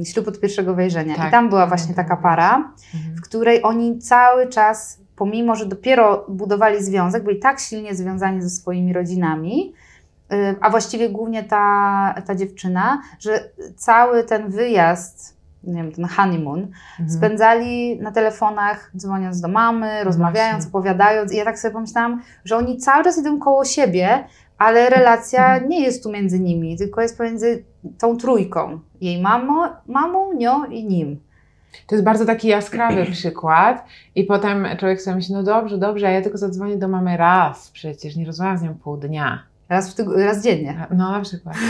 y, 0.00 0.04
Ślub 0.04 0.28
od 0.28 0.40
pierwszego 0.40 0.74
wejrzenia. 0.74 1.16
Tak, 1.16 1.28
I 1.28 1.30
tam 1.30 1.48
była 1.48 1.66
właśnie 1.66 1.94
taka 1.94 2.16
para, 2.16 2.56
mhm. 2.94 3.16
w 3.16 3.20
której 3.20 3.62
oni 3.62 3.98
cały 3.98 4.48
czas 4.48 4.99
pomimo, 5.20 5.54
że 5.56 5.66
dopiero 5.66 6.24
budowali 6.28 6.82
związek, 6.84 7.24
byli 7.24 7.38
tak 7.38 7.60
silnie 7.60 7.94
związani 7.94 8.42
ze 8.42 8.50
swoimi 8.50 8.92
rodzinami, 8.92 9.72
y, 10.32 10.36
a 10.60 10.70
właściwie 10.70 11.10
głównie 11.10 11.42
ta, 11.44 12.14
ta 12.26 12.34
dziewczyna, 12.34 13.02
że 13.18 13.50
cały 13.76 14.24
ten 14.24 14.50
wyjazd, 14.50 15.36
nie 15.64 15.82
wiem, 15.82 15.92
ten 15.92 16.04
honeymoon, 16.04 16.60
Mhm. 16.60 17.10
spędzali 17.10 18.00
na 18.00 18.12
telefonach, 18.12 18.90
dzwoniąc 18.96 19.40
do 19.40 19.48
mamy, 19.48 20.04
rozmawiając, 20.04 20.64
Właśnie. 20.64 20.68
opowiadając. 20.78 21.32
I 21.32 21.36
ja 21.36 21.44
tak 21.44 21.58
sobie 21.58 21.74
pomyślałam, 21.74 22.22
że 22.44 22.56
oni 22.56 22.76
cały 22.78 23.04
czas 23.04 23.18
idą 23.18 23.38
koło 23.38 23.64
siebie, 23.64 24.24
ale 24.58 24.90
relacja 24.90 25.44
Mhm. 25.52 25.68
nie 25.70 25.80
jest 25.82 26.02
tu 26.02 26.10
między 26.10 26.40
nimi, 26.40 26.76
tylko 26.76 27.00
jest 27.02 27.18
pomiędzy 27.18 27.64
tą 27.98 28.16
trójką. 28.16 28.80
Jej 29.00 29.22
mamą, 29.22 29.62
mamą 29.86 30.32
nią 30.32 30.64
i 30.64 30.84
nim. 30.84 31.20
To 31.86 31.94
jest 31.94 32.04
bardzo 32.04 32.26
taki 32.26 32.48
jaskrawy 32.48 33.06
przykład 33.12 33.84
i 34.14 34.24
potem 34.24 34.66
człowiek 34.78 35.02
sobie 35.02 35.14
myśli, 35.16 35.34
no 35.34 35.42
dobrze, 35.42 35.78
dobrze, 35.78 36.06
a 36.08 36.10
ja 36.10 36.22
tylko 36.22 36.38
zadzwonię 36.38 36.76
do 36.76 36.88
mamy 36.88 37.16
raz, 37.16 37.70
przecież 37.70 38.16
nie 38.16 38.26
rozmawiam 38.26 38.58
z 38.58 38.62
nią 38.62 38.74
pół 38.74 38.96
dnia. 38.96 39.42
Raz, 39.68 39.94
w 39.94 39.96
tyg- 39.98 40.24
raz 40.24 40.44
dziennie. 40.44 40.86
No 40.90 41.10
na 41.10 41.20
przykład. 41.20 41.56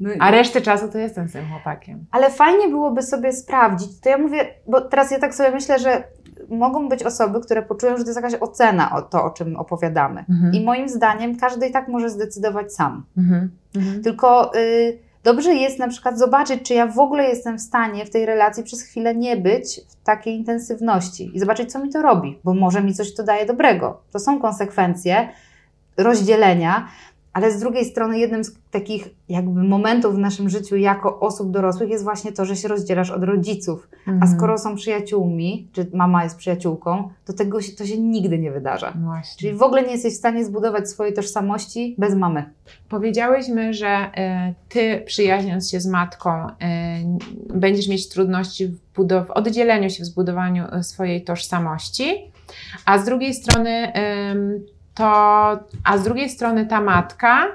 No 0.00 0.12
i- 0.12 0.16
A 0.20 0.30
resztę 0.30 0.60
czasu 0.60 0.88
to 0.88 0.98
jestem 0.98 1.28
z 1.28 1.32
tym 1.32 1.48
chłopakiem. 1.48 2.04
Ale 2.10 2.30
fajnie 2.30 2.68
byłoby 2.68 3.02
sobie 3.02 3.32
sprawdzić. 3.32 4.00
To 4.00 4.08
ja 4.08 4.18
mówię, 4.18 4.46
bo 4.66 4.80
teraz 4.80 5.10
ja 5.10 5.18
tak 5.18 5.34
sobie 5.34 5.50
myślę, 5.50 5.78
że 5.78 6.04
mogą 6.48 6.88
być 6.88 7.02
osoby, 7.02 7.40
które 7.40 7.62
poczują, 7.62 7.96
że 7.96 8.02
to 8.04 8.08
jest 8.10 8.22
jakaś 8.22 8.34
ocena 8.40 8.92
o 8.96 9.02
to, 9.02 9.24
o 9.24 9.30
czym 9.30 9.56
opowiadamy. 9.56 10.24
Mhm. 10.30 10.54
I 10.54 10.64
moim 10.64 10.88
zdaniem 10.88 11.36
każdy 11.36 11.66
i 11.66 11.72
tak 11.72 11.88
może 11.88 12.10
zdecydować 12.10 12.72
sam. 12.72 13.04
Mhm. 13.18 13.50
Mhm. 13.76 14.02
Tylko 14.02 14.56
y, 14.56 14.98
dobrze 15.24 15.54
jest 15.54 15.78
na 15.78 15.88
przykład 15.88 16.18
zobaczyć, 16.18 16.62
czy 16.62 16.74
ja 16.74 16.86
w 16.86 16.98
ogóle 16.98 17.24
jestem 17.24 17.58
w 17.58 17.60
stanie 17.60 18.06
w 18.06 18.10
tej 18.10 18.26
relacji 18.26 18.64
przez 18.64 18.82
chwilę 18.82 19.14
nie 19.14 19.36
być 19.36 19.80
w 19.88 20.04
takiej 20.04 20.34
intensywności 20.34 21.30
i 21.34 21.40
zobaczyć, 21.40 21.72
co 21.72 21.78
mi 21.78 21.90
to 21.90 22.02
robi, 22.02 22.38
bo 22.44 22.54
może 22.54 22.82
mi 22.82 22.94
coś 22.94 23.14
to 23.14 23.22
daje 23.22 23.46
dobrego. 23.46 24.00
To 24.12 24.18
są 24.18 24.40
konsekwencje 24.40 25.28
rozdzielenia, 25.96 26.88
ale 27.34 27.52
z 27.52 27.60
drugiej 27.60 27.84
strony 27.84 28.18
jednym 28.18 28.44
z 28.44 28.54
takich 28.70 29.08
jakby 29.28 29.62
momentów 29.62 30.14
w 30.14 30.18
naszym 30.18 30.50
życiu 30.50 30.76
jako 30.76 31.20
osób 31.20 31.50
dorosłych 31.50 31.90
jest 31.90 32.04
właśnie 32.04 32.32
to, 32.32 32.44
że 32.44 32.56
się 32.56 32.68
rozdzielasz 32.68 33.10
od 33.10 33.24
rodziców. 33.24 33.88
A 34.06 34.10
Mhm. 34.10 34.32
skoro 34.36 34.58
są 34.58 34.74
przyjaciółmi, 34.76 35.68
czy 35.72 35.86
mama 35.94 36.24
jest 36.24 36.36
przyjaciółką, 36.36 37.08
to 37.24 37.32
tego 37.32 37.60
się, 37.62 37.72
to 37.72 37.86
się 37.86 37.98
nigdy 37.98 38.38
nie 38.38 38.50
wydarza. 38.52 38.92
Właśnie. 39.04 39.36
Czyli 39.38 39.58
w 39.58 39.62
ogóle 39.62 39.82
nie 39.82 39.92
jesteś 39.92 40.14
w 40.14 40.16
stanie 40.16 40.44
zbudować 40.44 40.88
swojej 40.90 41.14
tożsamości 41.14 41.94
bez 41.98 42.14
mamy. 42.14 42.44
Powiedziałyśmy, 42.88 43.74
że 43.74 43.86
e, 43.88 44.54
ty 44.68 45.02
przyjaźniąc 45.06 45.70
się 45.70 45.80
z 45.80 45.86
matką 45.86 46.30
e, 46.30 46.48
będziesz 47.54 47.88
mieć 47.88 48.08
trudności 48.08 48.66
w, 48.66 48.78
budow- 48.96 49.26
w 49.26 49.30
oddzieleniu 49.30 49.90
się, 49.90 50.02
w 50.02 50.06
zbudowaniu 50.06 50.64
e, 50.72 50.82
swojej 50.82 51.24
tożsamości, 51.24 52.32
a 52.86 52.98
z 52.98 53.04
drugiej 53.04 53.34
strony 53.34 53.92
to, 54.94 55.04
a 55.84 55.98
z 55.98 56.02
drugiej 56.04 56.30
strony 56.30 56.66
ta 56.66 56.80
matka 56.80 57.46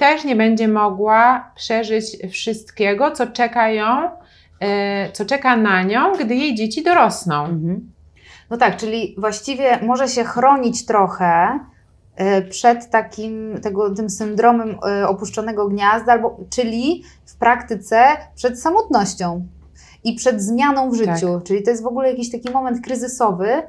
też 0.00 0.24
nie 0.24 0.36
będzie 0.36 0.68
mogła 0.68 1.50
przeżyć 1.56 2.04
wszystkiego, 2.30 3.10
co 3.10 3.26
czeka 3.26 3.68
ją, 3.68 4.10
e, 4.60 5.12
co 5.12 5.24
czeka 5.24 5.56
na 5.56 5.82
nią, 5.82 6.12
gdy 6.12 6.34
jej 6.34 6.54
dzieci 6.54 6.82
dorosną. 6.82 7.44
Mhm. 7.44 7.90
No 8.50 8.56
tak, 8.56 8.76
czyli 8.76 9.14
właściwie 9.18 9.78
może 9.82 10.08
się 10.08 10.24
chronić 10.24 10.86
trochę 10.86 11.60
e, 12.16 12.42
przed 12.42 12.90
takim 12.90 13.60
tego, 13.62 13.94
tym 13.94 14.10
syndromem 14.10 14.76
e, 14.88 15.08
opuszczonego 15.08 15.68
gniazda, 15.68 16.12
albo, 16.12 16.40
czyli 16.50 17.02
w 17.26 17.36
praktyce 17.36 18.02
przed 18.34 18.60
samotnością 18.60 19.46
i 20.04 20.14
przed 20.14 20.42
zmianą 20.42 20.90
w 20.90 20.94
życiu. 20.94 21.40
Czyli 21.44 21.62
to 21.62 21.70
jest 21.70 21.82
w 21.82 21.86
ogóle 21.86 22.10
jakiś 22.10 22.30
taki 22.30 22.50
moment 22.50 22.84
kryzysowy. 22.84 23.62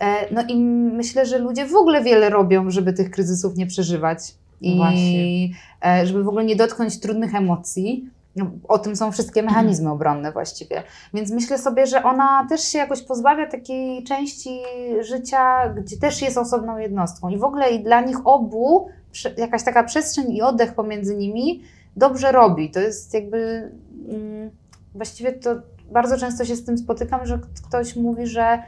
E, 0.00 0.34
No 0.34 0.42
i 0.48 0.56
myślę, 0.96 1.26
że 1.26 1.38
ludzie 1.38 1.66
w 1.66 1.74
ogóle 1.74 2.02
wiele 2.02 2.30
robią, 2.30 2.70
żeby 2.70 2.92
tych 2.92 3.10
kryzysów 3.10 3.56
nie 3.56 3.66
przeżywać. 3.66 4.18
I 4.60 4.76
Właśnie. 4.76 5.48
e, 5.86 6.06
żeby 6.06 6.24
w 6.24 6.28
ogóle 6.28 6.44
nie 6.44 6.56
dotknąć 6.56 7.00
trudnych 7.00 7.34
emocji. 7.34 8.10
No, 8.36 8.50
O 8.68 8.78
tym 8.78 8.96
są 8.96 9.12
wszystkie 9.12 9.42
mechanizmy 9.42 9.90
obronne 9.90 10.32
właściwie. 10.32 10.82
Więc 11.14 11.30
myślę 11.30 11.58
sobie, 11.58 11.86
że 11.86 12.02
ona 12.02 12.46
też 12.48 12.60
się 12.64 12.78
jakoś 12.78 13.02
pozbawia 13.02 13.46
takiej 13.46 14.04
części 14.04 14.58
życia, 15.00 15.68
gdzie 15.68 15.96
też 15.96 16.22
jest 16.22 16.38
osobną 16.38 16.78
jednostką. 16.78 17.28
I 17.28 17.38
w 17.38 17.44
ogóle 17.44 17.70
i 17.70 17.82
dla 17.84 18.00
nich 18.00 18.16
obu 18.24 18.88
jakaś 19.36 19.62
taka 19.62 19.84
przestrzeń 19.84 20.32
i 20.32 20.42
oddech 20.42 20.74
pomiędzy 20.74 21.16
nimi 21.16 21.62
dobrze 21.96 22.32
robi. 22.32 22.70
To 22.70 22.80
jest 22.80 23.14
jakby. 23.14 23.70
Mm, 24.08 24.50
właściwie 24.94 25.32
to 25.32 25.54
bardzo 25.92 26.18
często 26.18 26.44
się 26.44 26.56
z 26.56 26.64
tym 26.64 26.78
spotykam, 26.78 27.26
że 27.26 27.38
ktoś 27.68 27.96
mówi, 27.96 28.26
że 28.26 28.62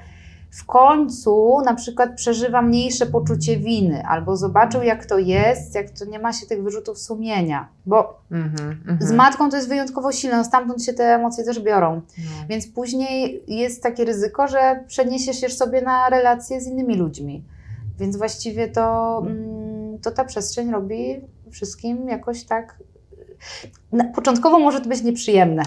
w 0.56 0.66
końcu 0.66 1.60
na 1.64 1.74
przykład 1.74 2.14
przeżywa 2.14 2.62
mniejsze 2.62 3.06
poczucie 3.06 3.56
winy, 3.56 4.06
albo 4.06 4.36
zobaczył, 4.36 4.82
jak 4.82 5.06
to 5.06 5.18
jest, 5.18 5.74
jak 5.74 5.90
to 5.90 6.04
nie 6.04 6.18
ma 6.18 6.32
się 6.32 6.46
tych 6.46 6.62
wyrzutów 6.62 6.98
sumienia. 6.98 7.68
Bo 7.86 8.20
Mhm, 8.30 8.70
mhm. 8.70 8.98
z 9.00 9.12
matką 9.12 9.50
to 9.50 9.56
jest 9.56 9.68
wyjątkowo 9.68 10.12
silne, 10.12 10.44
stamtąd 10.44 10.84
się 10.84 10.92
te 10.92 11.04
emocje 11.04 11.44
też 11.44 11.60
biorą. 11.60 11.94
No. 12.18 12.24
Więc 12.48 12.66
później 12.66 13.42
jest 13.46 13.82
takie 13.82 14.04
ryzyko, 14.04 14.48
że 14.48 14.84
przeniesiesz 14.86 15.40
się 15.40 15.48
sobie 15.48 15.82
na 15.82 16.08
relacje 16.08 16.60
z 16.60 16.66
innymi 16.66 16.96
ludźmi. 16.96 17.44
Więc 17.98 18.16
właściwie 18.16 18.68
to, 18.68 19.18
mm, 19.26 19.98
to 19.98 20.10
ta 20.10 20.24
przestrzeń 20.24 20.70
robi 20.70 21.20
wszystkim 21.50 22.08
jakoś 22.08 22.44
tak. 22.44 22.78
Początkowo 24.14 24.58
może 24.58 24.80
to 24.80 24.88
być 24.88 25.02
nieprzyjemne. 25.02 25.62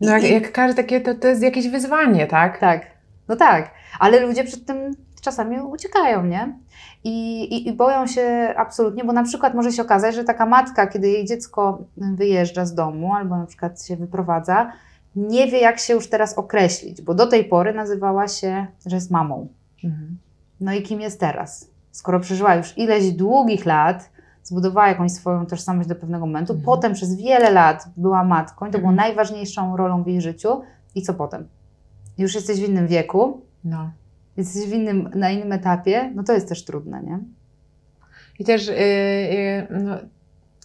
No 0.00 0.10
jak, 0.10 0.30
jak 0.30 0.52
każde 0.52 0.82
takie, 0.82 1.00
to, 1.00 1.14
to 1.14 1.28
jest 1.28 1.42
jakieś 1.42 1.68
wyzwanie, 1.68 2.26
tak? 2.26 2.58
Tak, 2.58 2.86
no 3.28 3.36
tak, 3.36 3.70
ale 4.00 4.20
ludzie 4.20 4.44
przed 4.44 4.66
tym 4.66 4.96
czasami 5.20 5.60
uciekają, 5.60 6.24
nie? 6.24 6.58
I, 7.04 7.42
i, 7.44 7.68
I 7.68 7.72
boją 7.72 8.06
się 8.06 8.54
absolutnie, 8.56 9.04
bo 9.04 9.12
na 9.12 9.22
przykład 9.22 9.54
może 9.54 9.72
się 9.72 9.82
okazać, 9.82 10.14
że 10.14 10.24
taka 10.24 10.46
matka, 10.46 10.86
kiedy 10.86 11.08
jej 11.08 11.24
dziecko 11.26 11.78
wyjeżdża 11.96 12.64
z 12.66 12.74
domu 12.74 13.14
albo 13.14 13.36
na 13.36 13.46
przykład 13.46 13.82
się 13.86 13.96
wyprowadza, 13.96 14.72
nie 15.16 15.46
wie, 15.46 15.60
jak 15.60 15.78
się 15.78 15.94
już 15.94 16.08
teraz 16.08 16.38
określić, 16.38 17.02
bo 17.02 17.14
do 17.14 17.26
tej 17.26 17.44
pory 17.44 17.74
nazywała 17.74 18.28
się, 18.28 18.66
że 18.86 18.96
jest 18.96 19.10
mamą. 19.10 19.48
Mhm. 19.84 20.18
No 20.60 20.72
i 20.72 20.82
kim 20.82 21.00
jest 21.00 21.20
teraz? 21.20 21.70
Skoro 21.90 22.20
przeżyła 22.20 22.54
już 22.54 22.78
ileś 22.78 23.12
długich 23.12 23.66
lat, 23.66 24.10
zbudowała 24.42 24.88
jakąś 24.88 25.12
swoją 25.12 25.46
tożsamość 25.46 25.88
do 25.88 25.94
pewnego 25.94 26.26
momentu, 26.26 26.52
Mhm. 26.52 26.64
potem 26.64 26.92
przez 26.92 27.16
wiele 27.16 27.50
lat 27.50 27.84
była 27.96 28.24
matką 28.24 28.66
i 28.66 28.70
to 28.70 28.78
było 28.78 28.90
Mhm. 28.90 29.08
najważniejszą 29.08 29.76
rolą 29.76 30.02
w 30.02 30.06
jej 30.06 30.20
życiu. 30.20 30.62
I 30.94 31.02
co 31.02 31.14
potem? 31.14 31.48
Już 32.18 32.34
jesteś 32.34 32.60
w 32.60 32.68
innym 32.68 32.86
wieku, 32.86 33.40
No. 33.64 33.90
jesteś 34.36 34.68
w 34.68 34.72
innym, 34.72 35.10
na 35.14 35.30
innym 35.30 35.52
etapie, 35.52 36.12
no 36.14 36.22
to 36.22 36.32
jest 36.32 36.48
też 36.48 36.64
trudne, 36.64 37.02
nie? 37.02 37.18
I 38.38 38.44
też 38.44 38.68
y, 38.68 38.72
y, 38.72 39.66
no, 39.70 39.98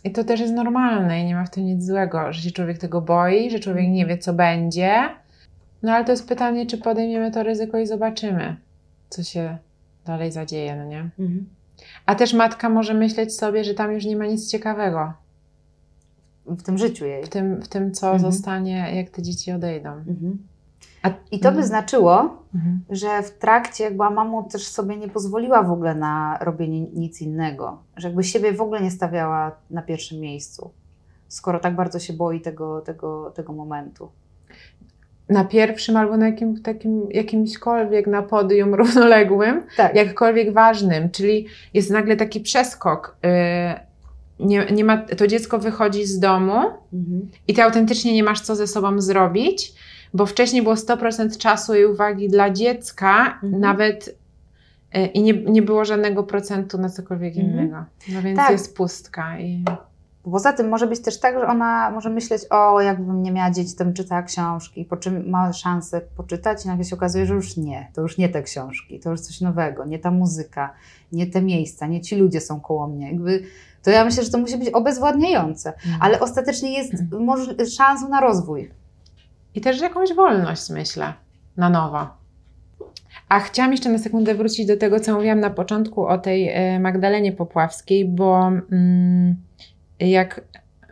i 0.03 0.11
to 0.11 0.23
też 0.23 0.39
jest 0.39 0.53
normalne 0.53 1.21
i 1.21 1.25
nie 1.25 1.35
ma 1.35 1.45
w 1.45 1.49
tym 1.49 1.65
nic 1.65 1.83
złego, 1.85 2.33
że 2.33 2.41
się 2.41 2.51
człowiek 2.51 2.77
tego 2.77 3.01
boi, 3.01 3.49
że 3.51 3.59
człowiek 3.59 3.87
nie 3.89 4.05
wie, 4.05 4.17
co 4.17 4.33
będzie. 4.33 4.93
No 5.83 5.91
ale 5.93 6.05
to 6.05 6.11
jest 6.11 6.27
pytanie, 6.27 6.65
czy 6.65 6.77
podejmiemy 6.77 7.31
to 7.31 7.43
ryzyko 7.43 7.77
i 7.79 7.87
zobaczymy, 7.87 8.55
co 9.09 9.23
się 9.23 9.57
dalej 10.05 10.31
zadzieje, 10.31 10.75
no 10.75 10.85
nie? 10.85 11.09
A 12.05 12.15
też 12.15 12.33
matka 12.33 12.69
może 12.69 12.93
myśleć 12.93 13.35
sobie, 13.35 13.63
że 13.63 13.73
tam 13.73 13.91
już 13.93 14.05
nie 14.05 14.15
ma 14.17 14.25
nic 14.25 14.51
ciekawego 14.51 15.13
W 16.45 16.63
tym 16.63 16.77
życiu 16.77 17.05
jej. 17.05 17.23
w 17.23 17.29
tym, 17.29 17.61
w 17.61 17.67
tym 17.67 17.91
co 17.91 18.11
Mhm. 18.13 18.31
zostanie, 18.31 18.91
jak 18.95 19.09
te 19.09 19.21
dzieci 19.21 19.51
odejdą. 19.51 19.89
Mhm. 19.91 20.37
A, 21.07 21.13
I 21.31 21.39
to 21.39 21.43
by 21.43 21.47
Mhm. 21.57 21.65
znaczyło, 21.67 22.43
Mhm. 22.55 22.79
że 22.89 23.23
w 23.23 23.31
trakcie, 23.31 23.83
jak 23.83 23.93
była 23.95 24.09
mamą, 24.09 24.43
też 24.49 24.67
sobie 24.67 24.97
nie 24.97 25.07
pozwoliła 25.07 25.63
w 25.63 25.71
ogóle 25.71 25.95
na 25.95 26.37
robienie 26.41 26.81
nic 26.81 27.21
innego. 27.21 27.77
Że 27.97 28.07
jakby 28.07 28.23
siebie 28.23 28.53
w 28.53 28.61
ogóle 28.61 28.81
nie 28.81 28.91
stawiała 28.91 29.51
na 29.69 29.81
pierwszym 29.81 30.19
miejscu, 30.19 30.71
skoro 31.27 31.59
tak 31.59 31.75
bardzo 31.75 31.99
się 31.99 32.13
boi 32.13 32.41
tego, 32.41 32.81
tego, 32.81 33.31
tego 33.35 33.53
momentu. 33.53 34.09
Na 35.29 35.45
pierwszym 35.45 35.97
albo 35.97 36.17
na 36.17 36.25
jakim, 36.25 36.61
takim, 36.61 37.07
jakimśkolwiek 37.11 38.07
na 38.07 38.21
podium 38.21 38.75
równoległym, 38.81 39.63
Tak. 39.77 39.95
jakkolwiek 39.95 40.53
ważnym, 40.53 41.09
czyli 41.11 41.45
jest 41.73 41.89
nagle 41.91 42.15
taki 42.15 42.39
przeskok. 42.39 43.17
y, 43.25 43.87
Nie, 44.39 44.65
nie 44.65 44.83
ma, 44.83 44.97
to 44.97 45.27
dziecko 45.27 45.59
wychodzi 45.59 46.05
z 46.05 46.19
domu 46.19 46.53
Mhm. 46.93 47.29
i 47.47 47.53
ty 47.53 47.63
autentycznie 47.63 48.13
nie 48.13 48.23
masz 48.23 48.41
co 48.41 48.55
ze 48.55 48.67
sobą 48.67 49.01
zrobić, 49.01 49.73
bo 50.17 50.25
wcześniej 50.25 50.61
było 50.63 50.75
100% 50.75 51.37
czasu 51.37 51.75
i 51.75 51.85
uwagi 51.85 52.29
dla 52.29 52.49
dziecka, 52.49 53.39
Mhm. 53.43 53.59
nawet 53.61 54.15
y, 54.97 55.05
i 55.05 55.21
nie, 55.21 55.33
nie 55.33 55.61
było 55.61 55.85
żadnego 55.85 56.23
procentu 56.23 56.77
na 56.77 56.89
cokolwiek 56.89 57.37
Mhm. 57.37 57.53
innego. 57.53 57.85
No 58.13 58.21
więc 58.21 58.37
Tak. 58.39 58.51
jest 58.51 58.75
pustka. 58.77 59.39
I... 59.39 59.63
Poza 60.31 60.53
tym 60.53 60.69
może 60.69 60.87
być 60.87 60.99
też 61.01 61.19
tak, 61.19 61.35
że 61.39 61.47
ona 61.47 61.91
może 61.91 62.09
myśleć, 62.09 62.41
o 62.49 62.81
jakbym 62.81 63.23
nie 63.23 63.31
miała 63.31 63.51
dzieci, 63.51 63.75
to 63.75 63.85
bym 63.85 63.93
czytała 63.93 64.23
książki, 64.23 64.85
po 64.85 64.97
czym 64.97 65.29
ma 65.29 65.53
szansę 65.53 66.01
poczytać 66.17 66.65
i 66.65 66.67
nagle 66.67 66.85
się 66.85 66.95
okazuje, 66.95 67.25
że 67.25 67.33
już 67.33 67.57
nie, 67.57 67.91
to 67.93 68.01
już 68.01 68.17
nie 68.17 68.29
te 68.29 68.43
książki, 68.43 68.99
to 68.99 69.11
już 69.11 69.19
coś 69.21 69.41
nowego, 69.41 69.85
nie 69.85 69.99
ta 69.99 70.11
muzyka, 70.11 70.73
nie 71.11 71.27
te 71.27 71.41
miejsca, 71.41 71.87
nie 71.87 72.01
ci 72.01 72.15
ludzie 72.15 72.41
są 72.41 72.59
koło 72.59 72.87
mnie. 72.87 73.11
Jakby, 73.11 73.43
to 73.83 73.89
ja 73.91 74.05
myślę, 74.05 74.23
że 74.23 74.29
to 74.31 74.37
musi 74.37 74.57
być 74.57 74.69
obezwładniające, 74.69 75.73
ale 75.99 76.19
ostatecznie 76.19 76.73
jest 76.77 76.93
moż- 77.11 77.75
szansą 77.77 78.09
na 78.09 78.21
rozwój. 78.21 78.71
I 79.57 79.61
też 79.61 79.81
jakąś 79.81 80.13
wolność, 80.13 80.69
myślę, 80.69 81.13
na 81.57 81.69
nowo. 81.69 82.07
A 83.29 83.39
chciałam 83.39 83.71
jeszcze 83.71 83.89
na 83.89 83.97
sekundę 83.97 84.35
wrócić 84.35 84.67
do 84.67 84.77
tego, 84.77 84.99
co 84.99 85.15
mówiłam 85.15 85.39
na 85.39 85.49
początku 85.49 86.07
o 86.07 86.17
tej 86.17 86.49
e, 86.49 86.79
Magdalenie 86.79 87.31
Popławskiej, 87.31 88.05
bo 88.05 88.47
mm, 88.71 89.35
jak 89.99 90.41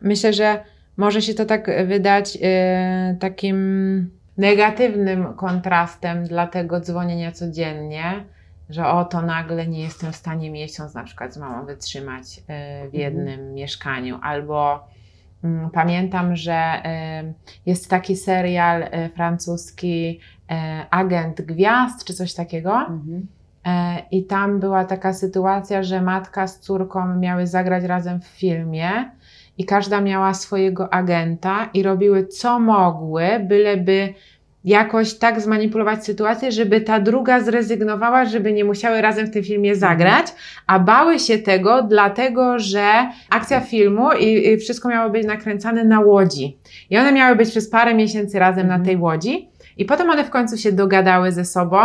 myślę, 0.02 0.34
że 0.34 0.64
może 0.98 1.22
się 1.22 1.34
to 1.34 1.46
tak 1.46 1.88
wydać 1.88 2.38
e, 2.42 3.16
takim 3.20 4.10
negatywnym 4.38 5.34
kontrastem 5.34 6.24
dla 6.24 6.48
tego 6.48 6.80
dzwonienia 6.80 7.32
codziennie, 7.32 8.24
że 8.70 8.88
oto 8.88 9.22
nagle 9.22 9.68
nie 9.68 9.82
jestem 9.82 10.12
w 10.12 10.16
stanie 10.16 10.52
miesiąc 10.52 10.94
na 10.94 11.04
przykład 11.04 11.34
z 11.34 11.38
mamą 11.38 11.66
wytrzymać 11.66 12.38
y, 12.38 12.42
w 12.48 12.50
Mhm. 12.50 12.90
jednym 12.94 13.54
mieszkaniu, 13.54 14.20
albo 14.22 14.88
pamiętam, 15.74 16.36
że 16.36 16.82
y, 17.26 17.34
jest 17.66 17.90
taki 17.90 18.16
serial 18.16 18.84
y, 18.84 19.10
francuski 19.16 20.20
y, 20.52 20.56
Agent 20.90 21.42
Gwiazd, 21.42 22.06
czy 22.06 22.14
coś 22.14 22.34
takiego. 22.34 22.78
Mhm. 22.80 23.28
E, 23.66 24.02
I 24.12 24.24
tam 24.24 24.60
była 24.60 24.86
taka 24.86 25.14
sytuacja, 25.14 25.84
że 25.84 26.02
matka 26.02 26.48
z 26.48 26.60
córką 26.60 27.16
miały 27.16 27.48
zagrać 27.48 27.84
razem 27.84 28.22
w 28.22 28.26
filmie 28.26 29.12
i 29.58 29.66
każda 29.66 30.02
miała 30.02 30.34
swojego 30.34 30.94
agenta 30.94 31.70
i 31.74 31.84
robiły 31.84 32.28
co 32.28 32.60
mogły, 32.60 33.26
byleby 33.40 34.14
jakoś 34.66 35.14
tak 35.14 35.42
zmanipulować 35.42 36.06
sytuację, 36.06 36.52
żeby 36.52 36.82
ta 36.82 37.00
druga 37.00 37.40
zrezygnowała, 37.40 38.26
żeby 38.26 38.54
nie 38.54 38.66
musiały 38.66 39.02
razem 39.02 39.28
w 39.28 39.32
tym 39.32 39.44
filmie 39.44 39.76
zagrać, 39.76 40.28
a 40.68 40.80
bały 40.80 41.20
się 41.20 41.38
tego, 41.38 41.84
dlatego 41.84 42.60
że 42.60 43.10
akcja 43.30 43.60
filmu 43.60 44.12
i, 44.20 44.48
i 44.48 44.58
wszystko 44.58 44.90
miało 44.90 45.10
być 45.10 45.26
nakręcane 45.28 45.84
na 45.84 46.00
łodzi. 46.00 46.58
I 46.90 46.98
one 46.98 47.12
miały 47.12 47.36
być 47.36 47.50
przez 47.50 47.70
parę 47.70 47.94
miesięcy 47.94 48.40
razem 48.40 48.68
na 48.68 48.76
Mhm. 48.76 48.86
tej 48.86 48.98
łodzi. 48.98 49.50
I 49.78 49.86
potem 49.86 50.10
one 50.10 50.24
w 50.24 50.30
końcu 50.30 50.58
się 50.58 50.72
dogadały 50.72 51.32
ze 51.32 51.46
sobą, 51.46 51.78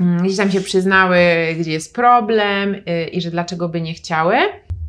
mm, 0.00 0.18
gdzieś 0.22 0.36
tam 0.36 0.50
się 0.50 0.60
przyznały, 0.60 1.18
gdzie 1.60 1.72
jest 1.72 1.94
problem 1.94 2.74
y, 2.74 3.04
i 3.12 3.20
że 3.20 3.30
dlaczego 3.30 3.68
by 3.68 3.80
nie 3.80 3.94
chciały. 3.94 4.36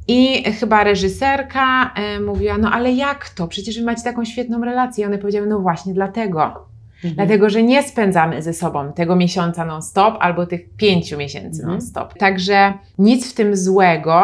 I 0.08 0.44
chyba 0.60 0.84
reżyserka 0.84 1.94
y, 2.18 2.22
mówiła, 2.22 2.58
no 2.58 2.72
ale 2.72 2.92
jak 2.92 3.30
to? 3.30 3.48
Przecież 3.48 3.80
wy 3.80 3.86
macie 3.86 4.04
taką 4.04 4.26
świetną 4.26 4.62
relację. 4.66 5.04
I 5.04 5.08
one 5.08 5.18
powiedziały, 5.18 5.48
no 5.48 5.60
właśnie 5.60 5.94
dlatego. 5.94 6.75
Mhm. 6.96 7.16
Dlatego, 7.16 7.50
że 7.50 7.64
nie 7.64 7.84
spędzamy 7.84 8.42
ze 8.42 8.54
sobą 8.54 8.94
tego 8.94 9.16
miesiąca 9.16 9.66
non-stop 9.66 10.16
albo 10.20 10.46
tych 10.46 10.76
pięciu 10.78 11.18
miesięcy 11.18 11.62
Mhm. 11.62 11.70
non-stop. 11.70 12.14
Także 12.14 12.74
nic 12.98 13.32
w 13.32 13.34
tym 13.34 13.56
złego, 13.56 14.24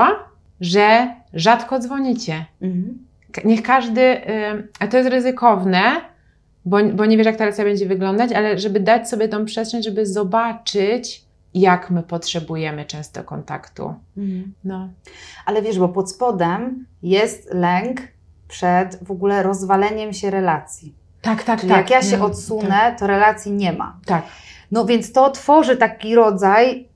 że 0.61 1.15
rzadko 1.33 1.79
dzwonicie. 1.79 2.45
Mhm. 2.61 2.97
Niech 3.45 3.63
każdy, 3.63 4.21
a 4.79 4.87
to 4.87 4.97
jest 4.97 5.09
ryzykowne, 5.09 5.81
bo, 6.65 6.77
bo 6.93 7.05
nie 7.05 7.17
wiesz, 7.17 7.25
jak 7.25 7.35
ta 7.35 7.43
relacja 7.43 7.63
będzie 7.65 7.85
wyglądać, 7.85 8.31
ale 8.31 8.59
żeby 8.59 8.79
dać 8.79 9.09
sobie 9.09 9.27
tą 9.27 9.45
przestrzeń, 9.45 9.83
żeby 9.83 10.05
zobaczyć, 10.05 11.25
jak 11.53 11.91
my 11.91 12.03
potrzebujemy 12.03 12.85
często 12.85 13.23
kontaktu. 13.23 13.93
Mhm. 14.17 14.53
No. 14.63 14.89
Ale 15.45 15.61
wiesz, 15.61 15.79
bo 15.79 15.89
pod 15.89 16.11
spodem 16.11 16.85
jest 17.03 17.53
lęk 17.53 18.01
przed 18.47 19.03
w 19.03 19.11
ogóle 19.11 19.43
rozwaleniem 19.43 20.13
się 20.13 20.29
relacji. 20.29 21.00
Tak, 21.21 21.43
tak, 21.43 21.59
Czyli 21.59 21.71
tak. 21.71 21.77
jak 21.77 21.89
ja 21.89 22.09
się 22.09 22.17
No, 22.17 22.25
odsunę, 22.25 22.95
to 22.99 23.07
relacji 23.07 23.51
nie 23.51 23.73
ma. 23.73 23.97
Tak. 24.05 24.23
No 24.71 24.85
więc 24.85 25.11
to 25.11 25.31
tworzy 25.31 25.77
taki 25.77 26.15
rodzaj, 26.15 26.87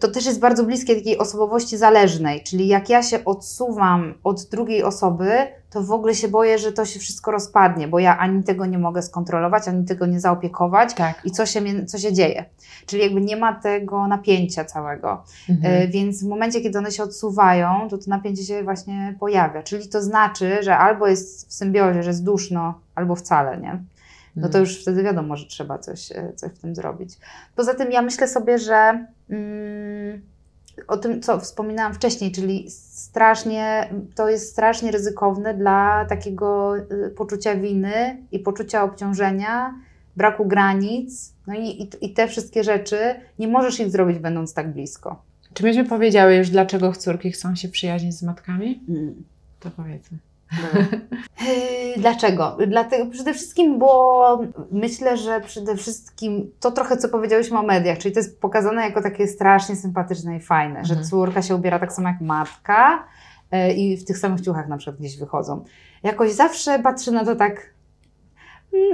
to 0.00 0.08
też 0.08 0.26
jest 0.26 0.40
bardzo 0.40 0.64
bliskie 0.64 0.96
takiej 0.96 1.18
osobowości 1.18 1.76
zależnej, 1.76 2.42
czyli 2.42 2.68
jak 2.68 2.88
ja 2.88 3.02
się 3.02 3.24
odsuwam 3.24 4.14
od 4.24 4.44
drugiej 4.44 4.82
osoby, 4.82 5.30
to 5.70 5.82
w 5.82 5.92
ogóle 5.92 6.14
się 6.14 6.28
boję, 6.28 6.58
że 6.58 6.72
to 6.72 6.84
się 6.84 7.00
wszystko 7.00 7.30
rozpadnie, 7.30 7.88
bo 7.88 7.98
ja 7.98 8.18
ani 8.18 8.42
tego 8.42 8.66
nie 8.66 8.78
mogę 8.78 9.02
skontrolować, 9.02 9.68
ani 9.68 9.84
tego 9.84 10.06
nie 10.06 10.20
zaopiekować 10.20 10.94
Tak. 10.94 11.20
i 11.24 11.30
co 11.30 11.46
się, 11.46 11.86
co 11.86 11.98
się 11.98 12.12
dzieje. 12.12 12.44
Czyli 12.86 13.02
jakby 13.02 13.20
nie 13.20 13.36
ma 13.36 13.54
tego 13.54 14.06
napięcia 14.06 14.64
całego. 14.64 15.24
Mhm. 15.48 15.82
E, 15.82 15.88
Więc 15.88 16.24
w 16.24 16.28
momencie, 16.28 16.60
kiedy 16.60 16.78
one 16.78 16.92
się 16.92 17.02
odsuwają, 17.02 17.88
to 17.90 17.98
to 17.98 18.04
napięcie 18.06 18.42
się 18.42 18.62
właśnie 18.62 19.14
pojawia. 19.20 19.62
Czyli 19.62 19.88
to 19.88 20.02
znaczy, 20.02 20.58
że 20.62 20.78
albo 20.78 21.06
jest 21.06 21.48
w 21.48 21.52
symbiozie, 21.52 22.02
że 22.02 22.10
jest 22.10 22.24
duszno, 22.24 22.74
albo 22.94 23.14
wcale, 23.16 23.58
nie? 23.58 23.82
No 24.38 24.48
to 24.48 24.58
Mhm. 24.58 24.64
już 24.64 24.82
wtedy 24.82 25.02
wiadomo, 25.02 25.36
że 25.36 25.46
trzeba 25.46 25.78
coś, 25.78 26.12
e, 26.12 26.32
coś 26.36 26.52
w 26.52 26.58
tym 26.58 26.74
zrobić. 26.74 27.10
Poza 27.56 27.74
tym 27.74 27.92
ja 27.92 28.02
myślę 28.02 28.28
sobie, 28.28 28.58
że 28.58 29.06
mm, 29.30 30.22
o 30.88 30.96
tym, 30.96 31.22
co 31.22 31.40
wspominałam 31.40 31.94
wcześniej, 31.94 32.32
czyli 32.32 32.70
strasznie, 32.70 33.90
to 34.14 34.28
jest 34.28 34.50
strasznie 34.52 34.90
ryzykowne 34.90 35.54
dla 35.54 36.04
takiego 36.08 36.76
y, 36.76 37.10
poczucia 37.16 37.54
winy 37.54 38.22
i 38.32 38.38
poczucia 38.38 38.82
obciążenia, 38.82 39.74
braku 40.16 40.46
granic, 40.46 41.32
no 41.46 41.54
i, 41.54 41.82
i, 41.82 41.90
i 42.00 42.12
te 42.12 42.28
wszystkie 42.28 42.64
rzeczy 42.64 42.98
nie 43.38 43.48
możesz 43.48 43.80
ich 43.80 43.90
zrobić 43.90 44.18
będąc 44.18 44.54
tak 44.54 44.72
blisko. 44.72 45.22
Czy 45.54 45.62
myśmy 45.62 45.84
powiedziały 45.84 46.34
już, 46.36 46.50
dlaczego 46.50 46.92
córki 46.92 47.32
chcą 47.32 47.54
się 47.56 47.68
przyjaźnić 47.68 48.14
z 48.14 48.22
matkami? 48.22 48.80
Mm. 48.88 49.14
To 49.60 49.70
powiedzmy. 49.70 50.18
Yy, 51.40 52.00
Dlaczego? 52.02 52.56
Dlatego 52.66 53.06
przede 53.06 53.34
wszystkim, 53.34 53.78
bo 53.78 54.40
myślę, 54.70 55.16
że 55.16 55.40
przede 55.40 55.76
wszystkim 55.76 56.50
to 56.60 56.70
trochę, 56.70 56.96
co 56.96 57.08
powiedziałyśmy 57.08 57.58
o 57.58 57.62
mediach, 57.62 57.98
czyli 57.98 58.14
to 58.14 58.20
jest 58.20 58.40
pokazane 58.40 58.82
jako 58.82 59.02
takie 59.02 59.26
strasznie 59.26 59.76
sympatyczne 59.76 60.36
i 60.36 60.40
fajne, 60.40 60.84
że 60.84 60.94
Mhm. 60.94 61.08
córka 61.10 61.42
się 61.42 61.54
ubiera 61.56 61.78
tak 61.78 61.92
samo 61.92 62.08
jak 62.08 62.20
matka 62.20 63.04
yy, 63.52 63.72
i 63.72 63.96
w 63.96 64.04
tych 64.04 64.18
samych 64.18 64.40
ciuchach 64.40 64.68
na 64.68 64.76
przykład 64.76 64.96
gdzieś 64.96 65.18
wychodzą. 65.18 65.64
Jakoś 66.02 66.32
zawsze 66.32 66.78
patrzę 66.78 67.10
na 67.12 67.24
to 67.24 67.36
tak, 67.36 67.74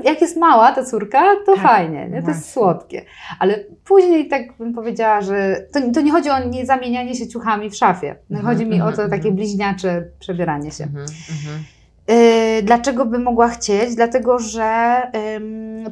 jak 0.05 0.21
jest 0.21 0.37
mała 0.37 0.73
ta 0.73 0.85
córka, 0.85 1.23
to 1.47 1.55
Tak, 1.55 1.63
fajnie, 1.63 2.09
nie? 2.09 2.23
to 2.23 2.29
jest 2.29 2.53
słodkie. 2.53 3.05
Ale 3.39 3.65
później 3.85 4.29
tak 4.29 4.57
bym 4.59 4.75
powiedziała, 4.75 5.21
że 5.21 5.67
to, 5.73 5.81
to 5.95 6.01
nie 6.01 6.13
chodzi 6.13 6.31
o 6.31 6.45
nie 6.49 6.67
zamienianie 6.67 7.15
się 7.15 7.29
ciuchami 7.29 7.71
w 7.71 7.77
szafie. 7.77 8.17
No, 8.31 8.39
Mhm, 8.39 8.55
chodzi 8.57 8.71
mi 8.71 8.81
o 8.81 8.85
to 8.85 8.91
mhm, 8.91 9.11
takie 9.11 9.29
mhm. 9.29 9.35
bliźniacze 9.37 10.05
przebieranie 10.19 10.71
się. 10.71 10.85
Mhm, 10.85 11.07
mhm. 11.31 11.65
Yy, 12.09 12.63
Dlaczego 12.63 13.07
by 13.07 13.19
mogła 13.19 13.49
chcieć? 13.49 13.95
Dlatego, 13.95 14.39
że 14.39 14.97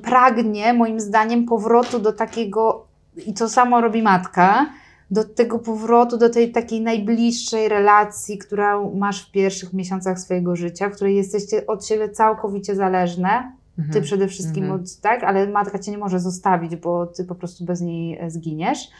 pragnie 0.02 0.72
moim 0.72 1.00
zdaniem 1.00 1.44
powrotu 1.44 1.98
do 1.98 2.12
takiego, 2.12 2.86
i 3.26 3.34
to 3.34 3.48
samo 3.48 3.80
robi 3.80 4.02
matka, 4.02 4.66
do 5.10 5.24
tego 5.24 5.58
powrotu, 5.58 6.18
do 6.18 6.30
tej 6.30 6.52
takiej 6.52 6.80
najbliższej 6.80 7.68
relacji, 7.68 8.38
którą 8.38 8.94
masz 8.94 9.28
w 9.28 9.30
pierwszych 9.30 9.72
miesiącach 9.72 10.20
swojego 10.20 10.56
życia, 10.56 10.88
w 10.88 10.92
której 10.92 11.16
jesteście 11.16 11.66
od 11.66 11.86
siebie 11.86 12.08
całkowicie 12.08 12.74
zależne. 12.74 13.52
Ty 13.76 13.82
Mhm. 13.82 14.04
przede 14.04 14.28
wszystkim, 14.28 14.64
Mhm. 14.64 14.80
od, 14.80 14.96
tak? 15.00 15.24
Ale 15.24 15.48
matka 15.48 15.78
cię 15.78 15.90
nie 15.90 15.98
może 15.98 16.20
zostawić, 16.20 16.76
bo 16.76 17.06
ty 17.06 17.24
po 17.24 17.34
prostu 17.34 17.64
bez 17.64 17.80
niej 17.80 18.18
e, 18.20 18.30
zginiesz. 18.30 18.90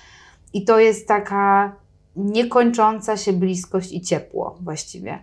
I 0.52 0.64
to 0.64 0.78
jest 0.80 1.08
taka 1.08 1.72
niekończąca 2.16 3.16
się 3.16 3.32
bliskość 3.32 3.92
i 3.92 4.00
ciepło 4.00 4.56
właściwie. 4.60 5.18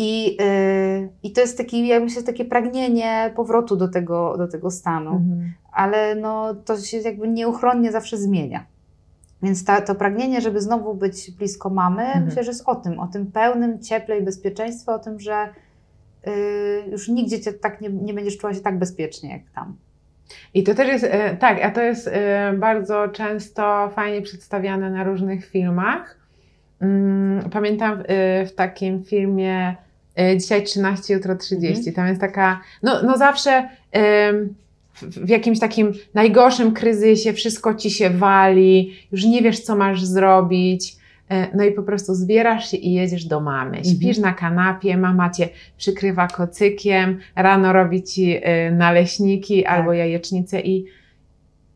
I, 0.00 0.36
yy, 0.36 1.08
I 1.22 1.32
to 1.32 1.40
jest 1.40 1.58
taki, 1.58 1.86
ja 1.88 2.00
myślę, 2.00 2.22
takie 2.22 2.44
pragnienie 2.44 3.32
powrotu 3.36 3.76
do 3.76 3.88
tego, 3.88 4.34
do 4.38 4.48
tego 4.48 4.70
stanu, 4.70 5.10
Mhm. 5.10 5.52
ale 5.72 6.14
no, 6.14 6.54
to 6.54 6.78
się 6.80 6.96
jakby 6.98 7.28
nieuchronnie 7.28 7.92
zawsze 7.92 8.16
zmienia. 8.18 8.66
Więc 9.42 9.64
ta, 9.64 9.80
to 9.80 9.94
pragnienie, 9.94 10.40
żeby 10.40 10.60
znowu 10.60 10.94
być 10.94 11.30
blisko 11.30 11.70
mamy, 11.70 12.04
myślę, 12.24 12.44
że 12.44 12.50
jest 12.50 12.62
o 12.68 12.74
tym, 12.74 13.00
o 13.00 13.06
tym 13.06 13.26
pełnym 13.32 13.82
cieple 13.82 14.18
i 14.18 14.22
bezpieczeństwie, 14.22 14.92
o 14.92 14.98
tym, 14.98 15.20
że 15.20 15.48
już 16.90 17.08
nigdzie 17.08 17.40
cię 17.40 17.52
tak 17.52 17.80
nie, 17.80 17.88
nie 17.88 18.14
będziesz 18.14 18.38
czuła 18.38 18.54
się 18.54 18.60
tak 18.60 18.78
bezpiecznie 18.78 19.30
jak 19.30 19.42
tam. 19.54 19.76
I 20.54 20.62
to 20.62 20.74
też 20.74 20.88
jest, 20.88 21.04
e, 21.04 21.36
tak, 21.36 21.64
a 21.64 21.70
to 21.70 21.82
jest 21.82 22.08
e, 22.08 22.52
bardzo 22.58 23.08
często 23.08 23.90
fajnie 23.94 24.22
przedstawiane 24.22 24.90
na 24.90 25.04
różnych 25.04 25.46
filmach. 25.46 26.18
Mm, 26.80 27.50
Pamiętam 27.50 28.02
w 28.46 28.52
takim 28.56 29.04
filmie 29.04 29.76
Dzisiaj 30.36 30.62
13, 30.62 31.14
jutro 31.14 31.36
30. 31.36 31.92
Tam 31.92 32.06
jest 32.06 32.20
taka, 32.20 32.60
no, 32.82 33.02
no 33.02 33.18
zawsze 33.18 33.68
w 35.02 35.28
jakimś 35.28 35.58
takim 35.58 35.92
najgorszym 36.14 36.72
kryzysie 36.72 37.32
wszystko 37.32 37.74
ci 37.74 37.90
się 37.90 38.10
wali, 38.10 38.94
już 39.12 39.24
nie 39.24 39.42
wiesz, 39.42 39.60
co 39.60 39.76
masz 39.76 40.04
zrobić. 40.04 40.97
E, 41.30 41.56
No 41.56 41.64
i 41.64 41.72
po 41.72 41.82
prostu 41.82 42.14
zbierasz 42.14 42.70
się 42.70 42.76
i 42.76 42.92
jedziesz 42.92 43.24
do 43.24 43.40
mamy. 43.40 43.84
Śpisz 43.84 44.18
na 44.18 44.32
kanapie, 44.32 44.96
mama 44.96 45.30
cię 45.30 45.48
przykrywa 45.76 46.28
kocykiem, 46.28 47.18
rano 47.36 47.72
robi 47.72 48.02
ci 48.02 48.40
e, 48.42 48.70
naleśniki 48.70 49.66
albo 49.66 49.92
jajecznicę 49.92 50.60
i, 50.60 50.84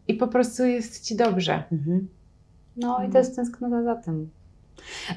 i 0.09 0.15
po 0.15 0.29
prostu 0.29 0.65
jest 0.67 1.05
ci 1.05 1.17
dobrze. 1.17 1.63
No 2.77 2.89
i 2.93 2.95
Mhm. 2.95 3.13
to 3.13 3.19
jest 3.19 3.37
tęsknota 3.37 3.83
za 3.83 3.95
tym. 3.97 4.31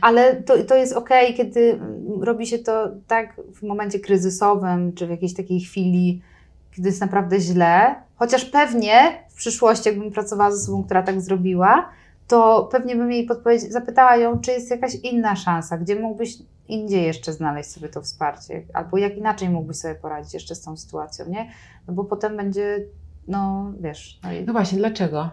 Ale 0.02 0.36
to, 0.36 0.63
to 0.63 0.76
jest 0.76 0.93
okej, 0.93 1.34
kiedy 1.34 1.60
mm, 1.74 2.24
robi 2.24 2.48
się 2.48 2.60
to 2.60 2.91
tak 3.08 3.41
w 3.54 3.63
momencie 3.63 4.00
kryzysowym, 4.00 4.93
czy 4.93 5.08
w 5.08 5.10
jakiejś 5.10 5.34
takiej 5.34 5.60
chwili, 5.60 6.21
kiedy 6.71 6.89
jest 6.89 7.02
naprawdę 7.02 7.39
źle. 7.39 7.95
Chociaż 8.15 8.45
pewnie 8.45 8.93
w 9.30 9.36
przyszłości, 9.36 9.89
jakbym 9.89 10.12
pracowała 10.12 10.52
z 10.52 10.63
osobą, 10.63 10.84
która 10.84 11.04
tak 11.04 11.21
zrobiła, 11.21 11.89
to 12.27 12.69
pewnie 12.71 12.95
bym 12.95 13.11
jej 13.11 13.25
podpowiedź, 13.25 13.61
zapytała 13.61 14.15
ją, 14.15 14.39
czy 14.39 14.51
jest 14.51 14.71
jakaś 14.71 14.95
inna 14.95 15.35
szansa, 15.35 15.77
gdzie 15.77 15.95
mógłbyś 15.95 16.38
indziej 16.67 17.03
jeszcze 17.03 17.33
znaleźć 17.33 17.69
sobie 17.69 17.89
to 17.89 18.01
wsparcie, 18.01 18.63
albo 18.73 18.97
jak 18.97 19.17
inaczej 19.17 19.49
mógłbyś 19.49 19.77
sobie 19.77 19.95
poradzić 19.95 20.33
jeszcze 20.33 20.55
z 20.55 20.61
tą 20.61 20.77
sytuacją, 20.77 21.25
nie? 21.29 21.49
No 21.88 21.93
bo 21.93 22.03
potem 22.03 22.38
będzie, 22.38 22.79
no 23.27 23.71
wiesz, 23.79 24.19
no 24.23 24.31
i 24.33 24.43
No 24.45 24.53
właśnie, 24.53 24.77
dlaczego? 24.77 25.29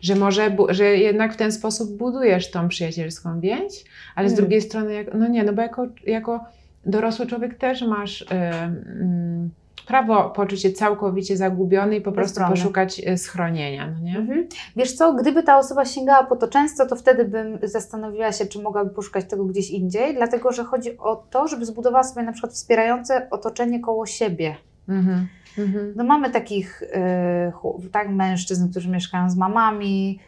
Że 0.00 0.14
może, 0.14 0.56
że 0.68 0.84
jednak 0.84 1.34
w 1.34 1.36
ten 1.36 1.52
sposób 1.52 1.96
budujesz 1.96 2.50
tą 2.50 2.68
przyjacielską 2.68 3.40
więź, 3.40 3.84
ale 4.14 4.28
z 4.28 4.32
Mm. 4.32 4.42
drugiej 4.42 4.62
strony, 4.62 4.94
jak, 4.94 5.14
no 5.14 5.28
nie, 5.28 5.44
no 5.44 5.52
bo 5.52 5.62
jako, 5.62 5.86
jako 6.06 6.44
dorosły 6.86 7.26
człowiek 7.26 7.58
też 7.58 7.82
masz 7.82 8.22
y, 8.22 8.26
mm, 8.34 9.50
prawo 9.86 10.30
poczuć 10.30 10.62
się 10.62 10.72
całkowicie 10.72 11.36
zagubiony 11.36 11.96
i 11.96 12.00
po 12.00 12.12
prostu 12.12 12.40
Bezbronny. 12.40 12.56
poszukać 12.56 13.00
y, 13.08 13.18
schronienia, 13.18 13.90
no 13.90 13.98
nie? 14.00 14.18
Mhm. 14.18 14.46
Wiesz 14.76 14.92
co, 14.92 15.14
gdyby 15.14 15.42
ta 15.42 15.58
osoba 15.58 15.84
sięgała 15.84 16.24
po 16.24 16.36
to 16.36 16.48
często, 16.48 16.86
to 16.86 16.96
wtedy 16.96 17.24
bym 17.24 17.58
zastanowiła 17.62 18.32
się, 18.32 18.46
czy 18.46 18.62
mogłaby 18.62 18.90
poszukać 18.90 19.24
tego 19.24 19.44
gdzieś 19.44 19.70
indziej, 19.70 20.14
dlatego 20.14 20.52
że 20.52 20.64
chodzi 20.64 20.98
o 20.98 21.16
to, 21.16 21.48
żeby 21.48 21.66
zbudowała 21.66 22.04
sobie 22.04 22.26
na 22.26 22.32
przykład 22.32 22.52
wspierające 22.52 23.30
otoczenie 23.30 23.80
koło 23.80 24.06
siebie. 24.06 24.56
Mhm. 24.88 25.26
Mhm. 25.58 25.92
No 25.96 26.04
mamy 26.04 26.30
takich 26.30 26.82
y, 26.82 27.90
tak, 27.92 28.08
mężczyzn, 28.08 28.70
którzy 28.70 28.88
mieszkają 28.88 29.30
z 29.30 29.36
mamami, 29.36 30.18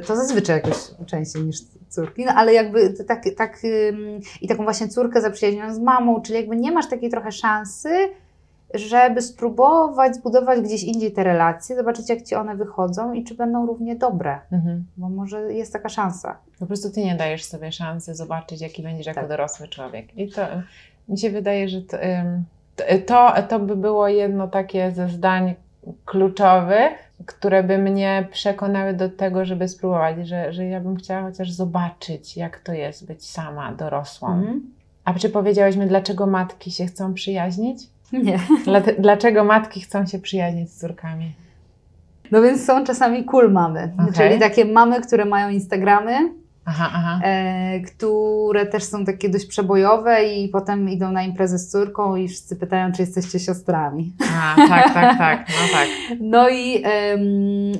y, 0.00 0.06
to 0.06 0.16
zazwyczaj 0.16 0.56
jakoś 0.56 0.76
częściej 1.06 1.42
niż 1.42 1.56
córki, 1.88 2.24
no 2.24 2.32
ale 2.32 2.54
jakby 2.54 2.94
tak, 3.08 3.24
tak 3.36 3.58
ym, 3.64 4.20
i 4.40 4.48
taką 4.48 4.64
właśnie 4.64 4.88
córkę 4.88 5.20
zaprzyjaźnioną 5.20 5.74
z 5.74 5.78
mamą, 5.78 6.22
czyli 6.22 6.38
jakby 6.38 6.56
nie 6.56 6.72
masz 6.72 6.88
takiej 6.88 7.10
trochę 7.10 7.32
szansy, 7.32 7.88
żeby 8.74 9.22
spróbować 9.22 10.14
zbudować 10.16 10.60
gdzieś 10.60 10.84
indziej 10.84 11.12
te 11.12 11.24
relacje, 11.24 11.76
zobaczyć 11.76 12.08
jak 12.08 12.22
Ci 12.22 12.34
one 12.34 12.56
wychodzą 12.56 13.12
i 13.12 13.24
czy 13.24 13.34
będą 13.34 13.66
równie 13.66 13.96
dobre, 13.96 14.38
Mhm. 14.52 14.84
bo 14.96 15.08
może 15.08 15.52
jest 15.52 15.72
taka 15.72 15.88
szansa. 15.88 16.36
Po 16.58 16.66
prostu 16.66 16.90
ty 16.90 17.04
nie 17.04 17.14
dajesz 17.14 17.44
sobie 17.44 17.72
szansy 17.72 18.14
zobaczyć, 18.14 18.60
jaki 18.60 18.82
będziesz 18.82 19.06
jako 19.06 19.20
Tak. 19.20 19.28
dorosły 19.28 19.68
człowiek. 19.68 20.18
I 20.18 20.28
to 20.32 20.42
mi 21.08 21.18
się 21.18 21.30
wydaje, 21.30 21.68
że 21.68 21.82
to, 21.82 21.96
to, 23.06 23.34
to 23.48 23.58
by 23.60 23.76
było 23.76 24.08
jedno 24.08 24.48
takie 24.48 24.90
ze 24.92 25.08
zdań 25.08 25.54
kluczowych, 26.04 26.92
które 27.26 27.62
by 27.62 27.78
mnie 27.78 28.28
przekonały 28.32 28.94
do 28.94 29.08
tego, 29.08 29.44
żeby 29.44 29.68
spróbować, 29.68 30.28
że, 30.28 30.52
że 30.52 30.64
ja 30.64 30.80
bym 30.80 30.96
chciała 30.96 31.22
chociaż 31.30 31.50
zobaczyć, 31.50 32.36
jak 32.36 32.60
to 32.60 32.72
jest 32.72 33.06
być 33.06 33.30
sama 33.30 33.72
dorosłą. 33.72 34.28
Mhm. 34.28 34.60
A 35.04 35.14
czy 35.14 35.28
powiedziałeś 35.30 35.76
mi, 35.76 35.86
dlaczego 35.86 36.26
matki 36.26 36.70
się 36.70 36.86
chcą 36.86 37.14
przyjaźnić? 37.14 37.78
Nie. 38.12 38.38
Dla, 38.64 38.80
dlaczego 38.80 39.44
matki 39.44 39.80
chcą 39.80 40.06
się 40.06 40.18
przyjaźnić 40.18 40.70
z 40.70 40.80
córkami? 40.80 41.32
No 42.30 42.42
więc 42.42 42.64
są 42.64 42.84
czasami 42.84 43.24
cool 43.24 43.52
mamy, 43.52 43.92
Okej. 43.98 44.12
czyli 44.12 44.40
takie 44.40 44.64
mamy, 44.64 45.00
które 45.00 45.24
mają 45.24 45.48
Instagramy, 45.48 46.32
Aha, 46.64 46.90
aha. 46.94 47.20
e, 47.24 47.80
które 47.80 48.66
też 48.66 48.82
są 48.84 49.04
takie 49.04 49.28
dość 49.28 49.46
przebojowe 49.46 50.24
i 50.24 50.48
potem 50.48 50.88
idą 50.88 51.12
na 51.12 51.22
imprezę 51.22 51.58
z 51.58 51.68
córką 51.70 52.16
i 52.16 52.28
wszyscy 52.28 52.56
pytają, 52.56 52.92
czy 52.92 53.02
jesteście 53.02 53.38
siostrami. 53.38 54.12
A, 54.36 54.56
tak, 54.68 54.94
tak, 54.94 55.18
tak, 55.18 55.48
no 55.48 55.78
tak. 55.78 55.88
No 56.20 56.48
i, 56.48 56.82
em, 56.84 57.20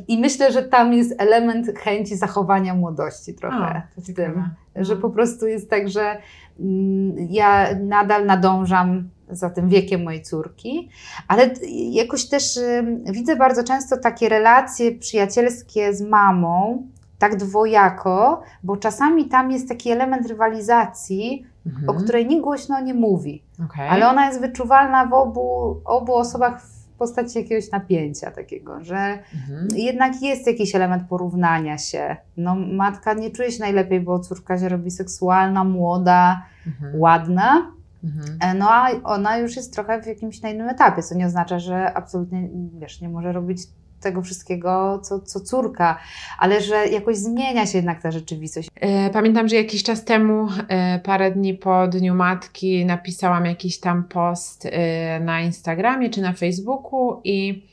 i 0.08 0.18
myślę, 0.18 0.52
że 0.52 0.62
tam 0.62 0.92
jest 0.92 1.14
element 1.18 1.78
chęci 1.78 2.16
zachowania 2.16 2.74
młodości 2.74 3.34
trochę 3.34 3.82
O, 3.98 4.00
w 4.00 4.14
tym, 4.14 4.50
że 4.84 4.96
po 4.96 5.10
prostu 5.10 5.46
jest 5.46 5.70
tak, 5.70 5.88
że 5.88 6.16
mm, 6.60 7.16
ja 7.30 7.66
nadal 7.80 8.26
nadążam 8.26 9.08
za 9.30 9.50
tym 9.50 9.68
wiekiem 9.68 10.04
mojej 10.04 10.22
córki, 10.22 10.88
ale 11.28 11.50
jakoś 11.90 12.28
też 12.28 12.58
widzę 13.04 13.36
bardzo 13.36 13.64
często 13.64 13.96
takie 13.96 14.28
relacje 14.28 14.92
przyjacielskie 14.92 15.94
z 15.94 16.02
mamą, 16.02 16.82
tak 17.18 17.36
dwojako, 17.36 18.42
bo 18.62 18.76
czasami 18.76 19.24
tam 19.28 19.50
jest 19.50 19.68
taki 19.68 19.90
element 19.90 20.28
rywalizacji, 20.28 21.46
Mhm. 21.66 21.88
o 21.88 21.94
której 21.94 22.26
nikt 22.26 22.42
głośno 22.42 22.80
nie 22.80 22.94
mówi. 22.94 23.42
Okej. 23.64 23.88
Ale 23.88 24.08
ona 24.08 24.26
jest 24.26 24.40
wyczuwalna 24.40 25.06
w 25.06 25.12
obu, 25.12 25.76
obu 25.84 26.14
osobach 26.14 26.62
postaci 27.00 27.38
jakiegoś 27.38 27.70
napięcia 27.70 28.30
takiego, 28.30 28.84
że 28.84 29.18
Mhm. 29.34 29.68
jednak 29.76 30.22
jest 30.22 30.46
jakiś 30.46 30.74
element 30.74 31.02
porównania 31.08 31.78
się. 31.78 32.16
No, 32.36 32.54
matka 32.54 33.12
nie 33.14 33.30
czuje 33.30 33.52
się 33.52 33.60
najlepiej, 33.60 34.00
bo 34.00 34.18
córka 34.18 34.58
się 34.58 34.68
robi 34.68 34.90
seksualna, 34.90 35.64
młoda, 35.64 36.42
Mhm. 36.66 37.00
ładna, 37.00 37.72
Mhm. 38.04 38.38
e, 38.40 38.54
no 38.54 38.66
a 38.70 38.90
ona 39.04 39.38
już 39.38 39.56
jest 39.56 39.72
trochę 39.74 40.02
w 40.02 40.06
jakimś 40.06 40.42
na 40.42 40.48
innym 40.50 40.68
etapie, 40.68 41.02
co 41.02 41.14
nie 41.14 41.26
oznacza, 41.26 41.58
że 41.58 41.94
absolutnie, 41.94 42.48
wiesz, 42.78 43.00
nie 43.00 43.08
może 43.08 43.32
robić 43.32 43.62
tego 44.00 44.22
wszystkiego, 44.22 44.98
co, 45.02 45.20
co 45.20 45.40
córka, 45.40 45.98
ale 46.38 46.60
że 46.60 46.86
jakoś 46.86 47.16
zmienia 47.16 47.66
się 47.66 47.78
jednak 47.78 48.02
ta 48.02 48.10
rzeczywistość. 48.10 48.68
E, 48.74 49.10
Pamiętam, 49.10 49.48
że 49.48 49.56
jakiś 49.56 49.82
czas 49.82 50.04
temu, 50.04 50.48
e, 50.68 50.98
parę 50.98 51.30
dni 51.30 51.54
po 51.54 51.88
Dniu 51.88 52.14
Matki, 52.14 52.86
napisałam 52.86 53.44
jakiś 53.46 53.80
tam 53.80 54.04
post 54.04 54.66
e, 54.66 55.20
na 55.20 55.40
Instagramie 55.40 56.10
czy 56.10 56.20
na 56.20 56.32
Facebooku 56.32 57.20
i 57.24 57.70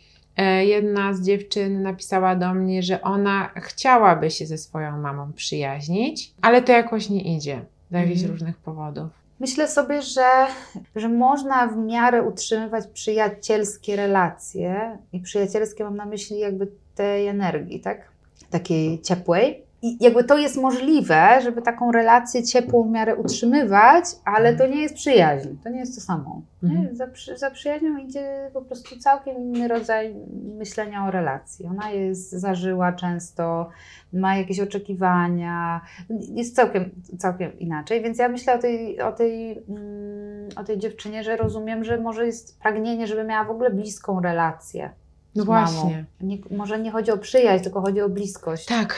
jedna 0.62 1.13
z 1.13 1.22
dziewczyn 1.26 1.82
napisała 1.82 2.36
do 2.36 2.54
mnie, 2.54 2.84
że 2.84 3.02
ona 3.02 3.50
chciałaby 3.56 4.32
się 4.32 4.46
ze 4.46 4.58
swoją 4.58 4.98
mamą 4.98 5.34
przyjaźnić, 5.34 6.32
ale 6.42 6.62
to 6.62 6.72
jakoś 6.72 7.10
nie 7.10 7.36
idzie 7.36 7.62
z 7.92 7.94
jakichś 7.94 8.18
Mhm. 8.18 8.32
różnych 8.32 8.58
powodów. 8.58 9.10
Myślę 9.39 9.67
sobie, 9.67 10.02
że, 10.02 10.47
że 10.95 11.10
można 11.10 11.67
w 11.67 11.78
miarę 11.78 12.23
utrzymywać 12.23 12.88
przyjacielskie 12.88 13.95
relacje 13.95 14.97
i 15.13 15.19
przyjacielskie 15.19 15.84
mam 15.84 15.95
na 15.95 16.06
myśli 16.06 16.39
jakby 16.39 16.67
tej 16.95 17.28
energii, 17.28 17.80
tak? 17.80 18.12
Takiej 18.50 19.02
ciepłej. 19.02 19.66
I 19.88 20.04
jakby 20.04 20.23
to 20.23 20.38
jest 20.38 20.58
możliwe, 20.58 21.41
żeby 21.43 21.62
taką 21.62 21.91
relację 21.91 22.43
ciepłą 22.43 22.84
w 22.84 22.91
miarę 22.91 23.15
utrzymywać, 23.15 24.06
ale 24.26 24.56
to 24.56 24.67
nie 24.67 24.82
jest 24.82 24.95
przyjaźń, 24.95 25.50
to 25.63 25.69
nie 25.69 25.80
jest 25.80 25.95
to 25.95 26.02
samo. 26.02 26.41
Mhm. 26.63 26.95
Za, 26.95 27.08
przy, 27.08 27.38
za 27.38 27.52
przyjaźnią 27.52 27.97
idzie 27.97 28.50
po 28.54 28.62
prostu 28.62 29.00
całkiem 29.00 29.38
inny 29.38 29.67
rodzaj 29.67 30.15
myślenia 30.58 31.08
o 31.08 31.12
relacji. 31.12 31.65
Ona 31.65 31.89
jest 31.89 32.32
zażyła 32.32 32.93
często, 32.93 33.69
ma 34.13 34.38
jakieś 34.38 34.60
oczekiwania, 34.60 35.82
jest 36.10 36.56
całkiem, 36.56 36.89
całkiem 37.17 37.60
inaczej, 37.60 38.04
więc 38.04 38.17
ja 38.17 38.30
myślę 38.30 38.56
o 38.56 38.60
tej, 38.60 39.02
o, 39.02 39.12
tej, 39.12 39.63
mm, 39.69 40.50
o 40.56 40.63
tej 40.63 40.78
dziewczynie, 40.78 41.23
że 41.23 41.38
rozumiem, 41.38 41.84
że 41.84 41.97
może 41.97 42.26
jest 42.26 42.60
pragnienie, 42.60 43.08
żeby 43.08 43.23
miała 43.23 43.45
w 43.45 43.52
ogóle 43.52 43.69
bliską 43.69 44.21
relację. 44.21 44.89
No 45.36 45.45
właśnie. 45.45 46.06
Nie, 46.21 46.38
może 46.52 46.80
nie 46.80 46.91
chodzi 46.91 47.12
o 47.12 47.17
przyjaźń, 47.17 47.63
tylko 47.63 47.82
chodzi 47.82 48.02
o 48.02 48.10
bliskość. 48.10 48.65
Tak. 48.65 48.95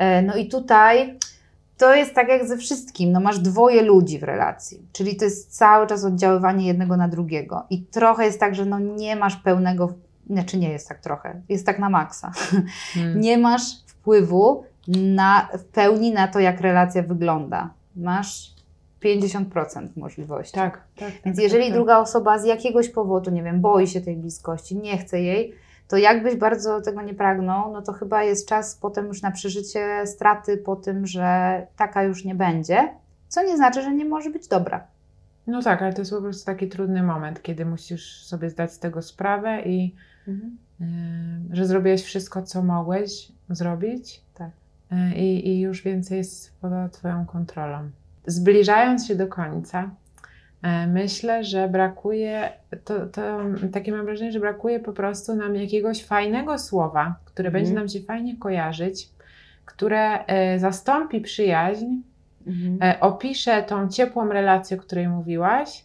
E, 0.00 0.22
No 0.22 0.36
i 0.36 0.48
tutaj 0.48 1.18
to 1.78 1.94
jest 1.94 2.14
tak 2.14 2.28
jak 2.28 2.48
ze 2.48 2.56
wszystkim, 2.56 3.12
no 3.12 3.20
masz 3.20 3.38
dwoje 3.38 3.82
ludzi 3.82 4.18
w 4.18 4.22
relacji, 4.22 4.82
czyli 4.92 5.16
to 5.16 5.24
jest 5.24 5.56
cały 5.56 5.86
czas 5.86 6.04
oddziaływanie 6.04 6.66
jednego 6.66 6.96
na 6.96 7.08
drugiego 7.08 7.66
i 7.70 7.82
trochę 7.82 8.24
jest 8.24 8.40
tak, 8.40 8.54
że 8.54 8.64
no 8.64 8.78
nie 8.78 9.16
masz 9.16 9.36
pełnego, 9.36 9.92
znaczy 10.30 10.58
nie 10.58 10.68
jest 10.70 10.88
tak 10.88 11.00
trochę, 11.00 11.40
jest 11.48 11.66
tak 11.66 11.78
na 11.78 11.90
maksa, 11.90 12.32
Hmm. 12.94 13.20
nie 13.20 13.38
masz 13.38 13.62
wpływu 13.86 14.64
na, 14.88 15.48
w 15.58 15.64
pełni 15.64 16.12
na 16.12 16.28
to, 16.28 16.40
jak 16.40 16.60
relacja 16.60 17.02
wygląda. 17.02 17.70
Masz 17.96 18.54
50% 19.04 19.88
możliwości. 19.96 20.54
Tak, 20.54 20.80
tak. 20.96 21.12
Więc 21.24 21.36
tak, 21.36 21.42
jeżeli 21.42 21.64
tak, 21.64 21.72
druga 21.72 21.98
osoba 21.98 22.38
z 22.38 22.44
jakiegoś 22.44 22.88
powodu, 22.88 23.30
nie 23.30 23.42
wiem, 23.42 23.60
boi 23.60 23.86
się 23.86 24.00
tej 24.00 24.16
bliskości, 24.16 24.76
nie 24.76 24.98
chce 24.98 25.20
jej, 25.20 25.54
to 25.90 25.96
jakbyś 25.96 26.36
bardzo 26.36 26.80
tego 26.80 27.02
nie 27.02 27.14
pragnął, 27.14 27.72
no 27.72 27.82
to 27.82 27.92
chyba 27.92 28.22
jest 28.22 28.48
czas 28.48 28.76
potem 28.76 29.06
już 29.06 29.22
na 29.22 29.30
przeżycie 29.30 30.06
straty 30.06 30.56
po 30.56 30.76
tym, 30.76 31.06
że 31.06 31.66
taka 31.76 32.02
już 32.02 32.24
nie 32.24 32.34
będzie, 32.34 32.88
co 33.28 33.42
nie 33.42 33.56
znaczy, 33.56 33.82
że 33.82 33.94
nie 33.94 34.04
może 34.04 34.30
być 34.30 34.48
dobra. 34.48 34.86
No 35.46 35.62
tak, 35.62 35.82
ale 35.82 35.92
to 35.92 36.00
jest 36.00 36.10
po 36.10 36.20
prostu 36.20 36.46
taki 36.46 36.68
trudny 36.68 37.02
moment, 37.02 37.42
kiedy 37.42 37.64
musisz 37.64 38.24
sobie 38.24 38.50
zdać 38.50 38.72
z 38.72 38.78
tego 38.78 39.02
sprawę 39.02 39.62
i 39.62 39.94
Yy, 40.80 41.56
że 41.56 41.66
zrobiłeś 41.66 42.02
wszystko, 42.02 42.42
co 42.42 42.62
mogłeś 42.62 43.32
zrobić 43.50 44.22
Tak. 44.34 44.50
Yy, 44.90 45.14
i, 45.14 45.60
już 45.60 45.82
więcej 45.82 46.18
jest 46.18 46.60
poza 46.60 46.88
Twoją 46.88 47.26
kontrolą. 47.26 47.90
Zbliżając 48.26 49.06
się 49.06 49.14
do 49.14 49.28
końca, 49.28 49.90
myślę, 50.88 51.44
że 51.44 51.68
brakuje, 51.68 52.52
to, 52.84 53.06
to 53.06 53.38
takie 53.72 53.92
mam 53.92 54.04
wrażenie, 54.04 54.32
że 54.32 54.40
brakuje 54.40 54.80
po 54.80 54.92
prostu 54.92 55.34
nam 55.34 55.56
jakiegoś 55.56 56.04
fajnego 56.04 56.58
słowa, 56.58 57.14
które 57.24 57.48
Mhm. 57.48 57.64
będzie 57.64 57.78
nam 57.78 57.88
się 57.88 58.00
fajnie 58.00 58.36
kojarzyć, 58.36 59.08
które 59.64 60.18
yy, 60.52 60.58
zastąpi 60.58 61.20
przyjaźń, 61.20 61.86
e, 62.82 63.00
opisze 63.00 63.62
tą 63.62 63.88
ciepłą 63.88 64.28
relację, 64.28 64.76
o 64.76 64.80
której 64.80 65.08
mówiłaś 65.08 65.84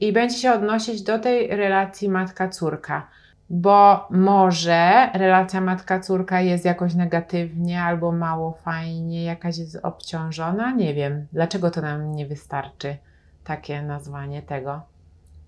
i 0.00 0.12
będzie 0.12 0.36
się 0.36 0.52
odnosić 0.52 1.02
do 1.02 1.18
tej 1.18 1.48
relacji 1.56 2.08
matka-córka. 2.08 3.02
Bo 3.50 4.06
może 4.10 5.10
relacja 5.14 5.60
matka-córka 5.60 6.40
jest 6.40 6.64
jakoś 6.64 6.94
negatywnie 6.94 7.82
albo 7.82 8.12
mało 8.12 8.52
fajnie, 8.52 9.24
jakaś 9.24 9.58
jest 9.58 9.78
obciążona. 9.82 10.72
Nie 10.72 10.94
wiem, 10.94 11.26
dlaczego 11.32 11.70
to 11.70 11.80
nam 11.80 12.12
nie 12.12 12.26
wystarczy 12.26 12.96
takie 13.44 13.82
nazwanie 13.82 14.42
tego. 14.42 14.80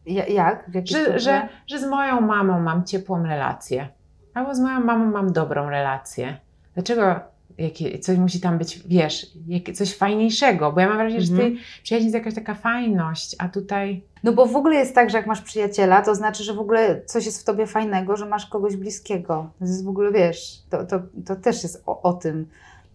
Ja, 0.07 0.27
jak? 0.27 0.71
Że, 0.85 1.19
że, 1.19 1.49
że 1.67 1.79
z 1.79 1.87
moją 1.87 2.21
mamą 2.21 2.61
mam 2.61 2.85
ciepłą 2.85 3.23
relację, 3.23 3.89
albo 4.35 4.55
z 4.55 4.61
moją 4.61 4.81
mamą 4.81 5.11
mam 5.11 5.33
dobrą 5.33 5.71
relację. 5.71 6.37
Dlaczego 6.75 7.21
jakie, 7.59 7.99
coś 7.99 8.19
musi 8.19 8.41
tam 8.41 8.59
być, 8.59 8.83
wiesz, 8.87 9.27
coś 9.75 9.97
fajniejszego, 9.97 10.73
bo 10.73 10.81
ja 10.81 10.89
mam 10.89 10.97
wrażenie, 10.97 11.21
że 11.21 11.33
Mhm. 11.33 11.53
ty 11.57 11.63
przyjaźń 11.83 12.05
jest 12.05 12.15
jakaś 12.15 12.35
taka 12.35 12.55
fajność, 12.55 13.37
a 13.39 13.49
tutaj 13.49 14.03
No 14.23 14.33
bo 14.33 14.47
w 14.47 14.57
ogóle 14.57 14.77
jest 14.77 14.95
tak, 14.95 15.11
że 15.11 15.17
jak 15.17 15.27
masz 15.27 15.41
przyjaciela, 15.41 16.03
to 16.03 16.15
znaczy, 16.15 16.45
że 16.45 16.55
w 16.55 16.59
ogóle 16.59 17.03
coś 17.07 17.27
jest 17.27 17.41
w 17.41 17.45
tobie 17.45 17.67
fajnego, 17.67 18.17
że 18.17 18.27
masz 18.27 18.47
kogoś 18.47 18.77
bliskiego. 18.77 19.51
To 19.59 19.65
jest 19.65 19.85
w 19.85 19.89
ogóle, 19.89 20.13
wiesz, 20.13 20.63
to, 20.71 20.85
to, 20.85 21.01
to 21.27 21.37
też 21.37 21.63
jest 21.63 21.83
o, 21.87 22.03
o 22.03 22.13
tym. 22.13 22.47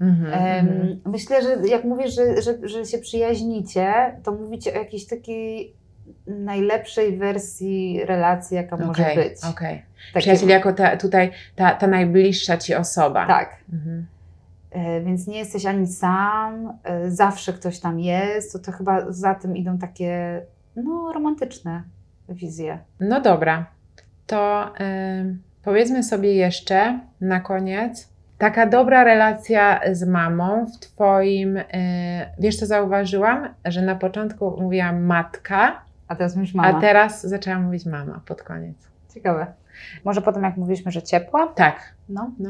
Mhm, 0.02 0.34
Em, 0.34 0.68
mhm. 0.70 1.00
Myślę, 1.06 1.42
że 1.42 1.68
jak 1.68 1.84
mówisz, 1.84 2.16
że, 2.16 2.42
że, 2.42 2.68
że 2.68 2.86
się 2.86 2.98
przyjaźnicie, 2.98 3.94
to 4.24 4.32
mówicie 4.32 4.74
o 4.74 4.78
jakiejś 4.78 5.08
takiej 5.08 5.74
najlepszej 6.28 7.18
wersji 7.18 8.02
relacji, 8.06 8.56
jaka 8.58 8.78
może 8.78 9.04
być. 9.16 9.44
okej. 9.52 9.82
Takie- 10.14 10.20
Przyjaciel 10.20 10.50
jako 10.50 10.74
ta, 10.74 10.98
tutaj 10.98 11.32
ta, 11.56 11.72
ta 11.76 11.88
najbliższa 11.88 12.58
ci 12.58 12.76
osoba. 12.76 13.28
Tak. 13.28 13.56
Mhm. 13.74 14.08
E, 14.72 15.02
Więc 15.02 15.28
nie 15.28 15.38
jesteś 15.40 15.66
ani 15.66 15.88
sam, 15.88 16.74
e, 16.84 17.12
zawsze 17.12 17.54
ktoś 17.54 17.80
tam 17.80 18.00
jest. 18.00 18.54
To, 18.54 18.60
to 18.60 18.72
chyba 18.72 19.12
za 19.12 19.36
tym 19.36 19.58
idą 19.58 19.78
takie 19.78 20.42
no, 20.76 21.12
romantyczne 21.14 21.84
wizje. 22.30 22.80
No 23.00 23.22
dobra, 23.22 23.66
to 24.28 24.74
powiedzmy 25.64 26.04
sobie 26.04 26.34
jeszcze 26.36 27.00
na 27.22 27.40
koniec. 27.40 28.10
Taka 28.38 28.65
dobra 28.67 29.04
relacja 29.04 29.80
z 29.91 30.04
mamą 30.08 30.65
w 30.65 30.80
Twoim. 30.80 31.58
y, 31.58 31.65
wiesz, 32.39 32.60
co 32.60 32.65
zauważyłam? 32.65 33.47
Że 33.65 33.82
na 33.82 33.95
początku 33.95 34.58
mówiłam 34.62 35.02
matka, 35.04 35.82
A 36.08 36.15
teraz 36.15 36.36
mówisz 36.36 36.54
mama. 36.54 36.78
a 36.78 36.82
teraz 36.82 37.28
zaczęłam 37.28 37.63
mówić 37.63 37.86
mama 37.86 38.21
pod 38.26 38.43
koniec. 38.43 38.78
Ciekawe. 39.13 39.47
Może 40.06 40.21
potem 40.21 40.43
jak 40.43 40.58
mówiliśmy, 40.58 40.91
że 40.91 41.02
ciepła? 41.04 41.47
Tak, 41.47 41.93
No. 42.10 42.32
no. 42.39 42.50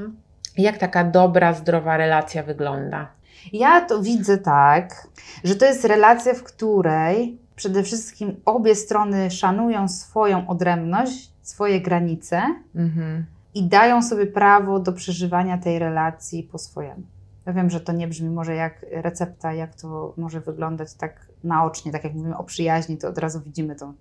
Jak 0.58 0.78
taka 0.78 1.04
dobra, 1.04 1.54
zdrowa 1.54 1.98
relacja 1.98 2.44
wygląda? 2.44 3.08
Ja 3.54 3.82
to 3.82 4.02
widzę 4.02 4.38
tak, 4.38 5.08
że 5.44 5.56
to 5.56 5.66
jest 5.66 5.86
relacja, 5.86 6.34
w 6.34 6.44
której 6.44 7.38
przede 7.56 7.84
wszystkim 7.84 8.36
obie 8.46 8.76
strony 8.76 9.32
szanują 9.32 9.88
swoją 9.88 10.48
odrębność, 10.48 11.32
swoje 11.42 11.82
granice 11.82 12.42
Mhm. 12.76 13.26
I 13.58 13.64
dają 13.64 14.02
sobie 14.02 14.28
prawo 14.28 14.80
do 14.80 14.94
przeżywania 14.94 15.58
tej 15.58 15.80
relacji 15.80 16.44
po 16.44 16.58
swojemu. 16.58 17.04
Ja 17.46 17.54
wiem, 17.54 17.70
że 17.70 17.80
to 17.80 17.92
nie 17.92 18.08
brzmi 18.08 18.30
może 18.30 18.56
jak 18.56 18.86
recepta, 18.92 19.54
jak 19.54 19.76
to 19.76 20.14
może 20.18 20.42
wyglądać 20.42 20.94
tak 20.94 21.28
naocznie, 21.44 21.92
tak 21.92 22.04
jak 22.04 22.14
mówimy 22.14 22.38
o 22.38 22.44
przyjaźni, 22.44 22.98
to 22.98 23.08
od 23.08 23.18
razu 23.18 23.42
widzimy 23.42 23.76
to, 23.76 23.94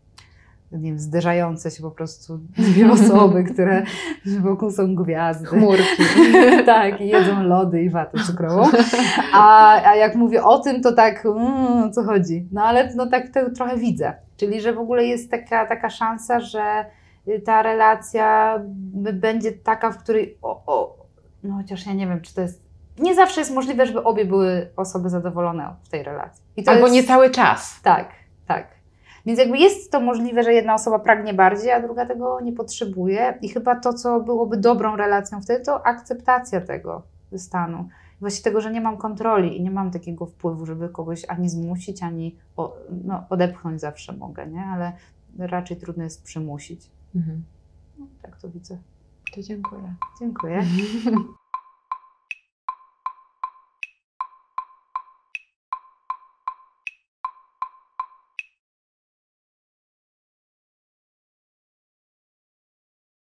nie 0.73 0.91
wiem, 0.91 0.99
zderzające 0.99 1.71
się 1.71 1.83
po 1.83 1.91
prostu 1.91 2.39
dwie 2.59 2.91
osoby, 2.93 3.45
które 3.45 3.83
wokół 4.41 4.71
są 4.71 4.95
gwiazdy. 4.95 5.47
Chmurki. 5.47 6.03
tak, 6.67 7.01
i 7.01 7.09
jedzą 7.09 7.43
lody 7.43 7.83
i 7.83 7.91
watę 7.91 8.19
cukrową. 8.27 8.63
A, 9.33 9.73
a 9.91 9.95
jak 9.95 10.15
mówię 10.15 10.45
o 10.45 10.59
tym, 10.59 10.83
to 10.83 10.93
tak, 10.93 11.27
mm, 11.27 11.93
co 11.93 12.03
chodzi? 12.03 12.49
No 12.53 12.63
ale 12.63 12.95
no 12.95 13.07
tak 13.07 13.29
to 13.29 13.51
trochę 13.51 13.77
widzę. 13.77 14.15
Czyli, 14.37 14.61
że 14.61 14.73
w 14.73 14.79
ogóle 14.79 15.05
jest 15.05 15.31
taka, 15.31 15.67
taka 15.67 15.91
szansa, 15.91 16.41
że 16.41 16.85
ta 17.45 17.63
relacja 17.63 18.59
będzie 19.13 19.53
taka, 19.53 19.91
w 19.91 19.99
której, 19.99 20.39
o, 20.43 20.63
o, 20.67 20.97
no 21.43 21.55
chociaż 21.57 21.87
ja 21.87 21.93
nie 21.93 22.07
wiem, 22.07 22.21
czy 22.21 22.35
to 22.35 22.41
jest, 22.41 22.63
nie 22.99 23.15
zawsze 23.15 23.41
jest 23.41 23.55
możliwe, 23.55 23.87
żeby 23.87 24.03
obie 24.03 24.25
były 24.25 24.71
osoby 24.77 25.11
zadowolone 25.11 25.75
w 25.83 25.89
tej 25.89 26.03
relacji. 26.03 26.45
Albo 26.67 26.81
jest, 26.81 26.95
nie 26.95 27.05
cały 27.05 27.31
czas. 27.31 27.81
Tak, 27.83 28.09
tak. 28.47 28.67
Więc 29.27 29.39
jakby 29.39 29.59
jest 29.59 29.93
to 29.93 30.01
możliwe, 30.01 30.43
że 30.43 30.53
jedna 30.53 30.75
osoba 30.75 30.99
pragnie 30.99 31.35
bardziej, 31.35 31.73
a 31.73 31.81
druga 31.81 32.07
tego 32.07 32.41
nie 32.41 32.53
potrzebuje. 32.53 33.39
I 33.43 33.49
chyba 33.49 33.81
to, 33.81 33.93
co 33.93 34.21
byłoby 34.21 34.57
dobrą 34.57 34.97
relacją 34.97 35.41
wtedy, 35.41 35.65
to 35.65 35.87
akceptacja 35.87 36.61
tego 36.61 37.03
stanu. 37.37 37.89
Właśnie 38.21 38.45
tego, 38.45 38.61
że 38.61 38.73
nie 38.73 38.81
mam 38.81 38.97
kontroli 38.97 39.59
i 39.59 39.63
nie 39.63 39.71
mam 39.71 39.91
takiego 39.91 40.27
wpływu, 40.27 40.67
żeby 40.67 40.89
kogoś 40.89 41.25
ani 41.29 41.49
zmusić, 41.49 42.03
ani 42.03 42.37
no, 43.05 43.25
odepchnąć 43.31 43.81
zawsze 43.81 44.13
mogę, 44.13 44.47
nie? 44.47 44.61
Ale 44.61 44.93
raczej 45.39 45.77
trudno 45.77 46.05
jest 46.05 46.25
przymusić. 46.25 46.91
Mhm. 47.17 47.45
No, 47.99 48.07
tak 48.23 48.41
to 48.41 48.49
widzę. 48.51 48.79
To 49.35 49.43
dziękuję. 49.43 49.95
Dziękuję. 50.21 50.63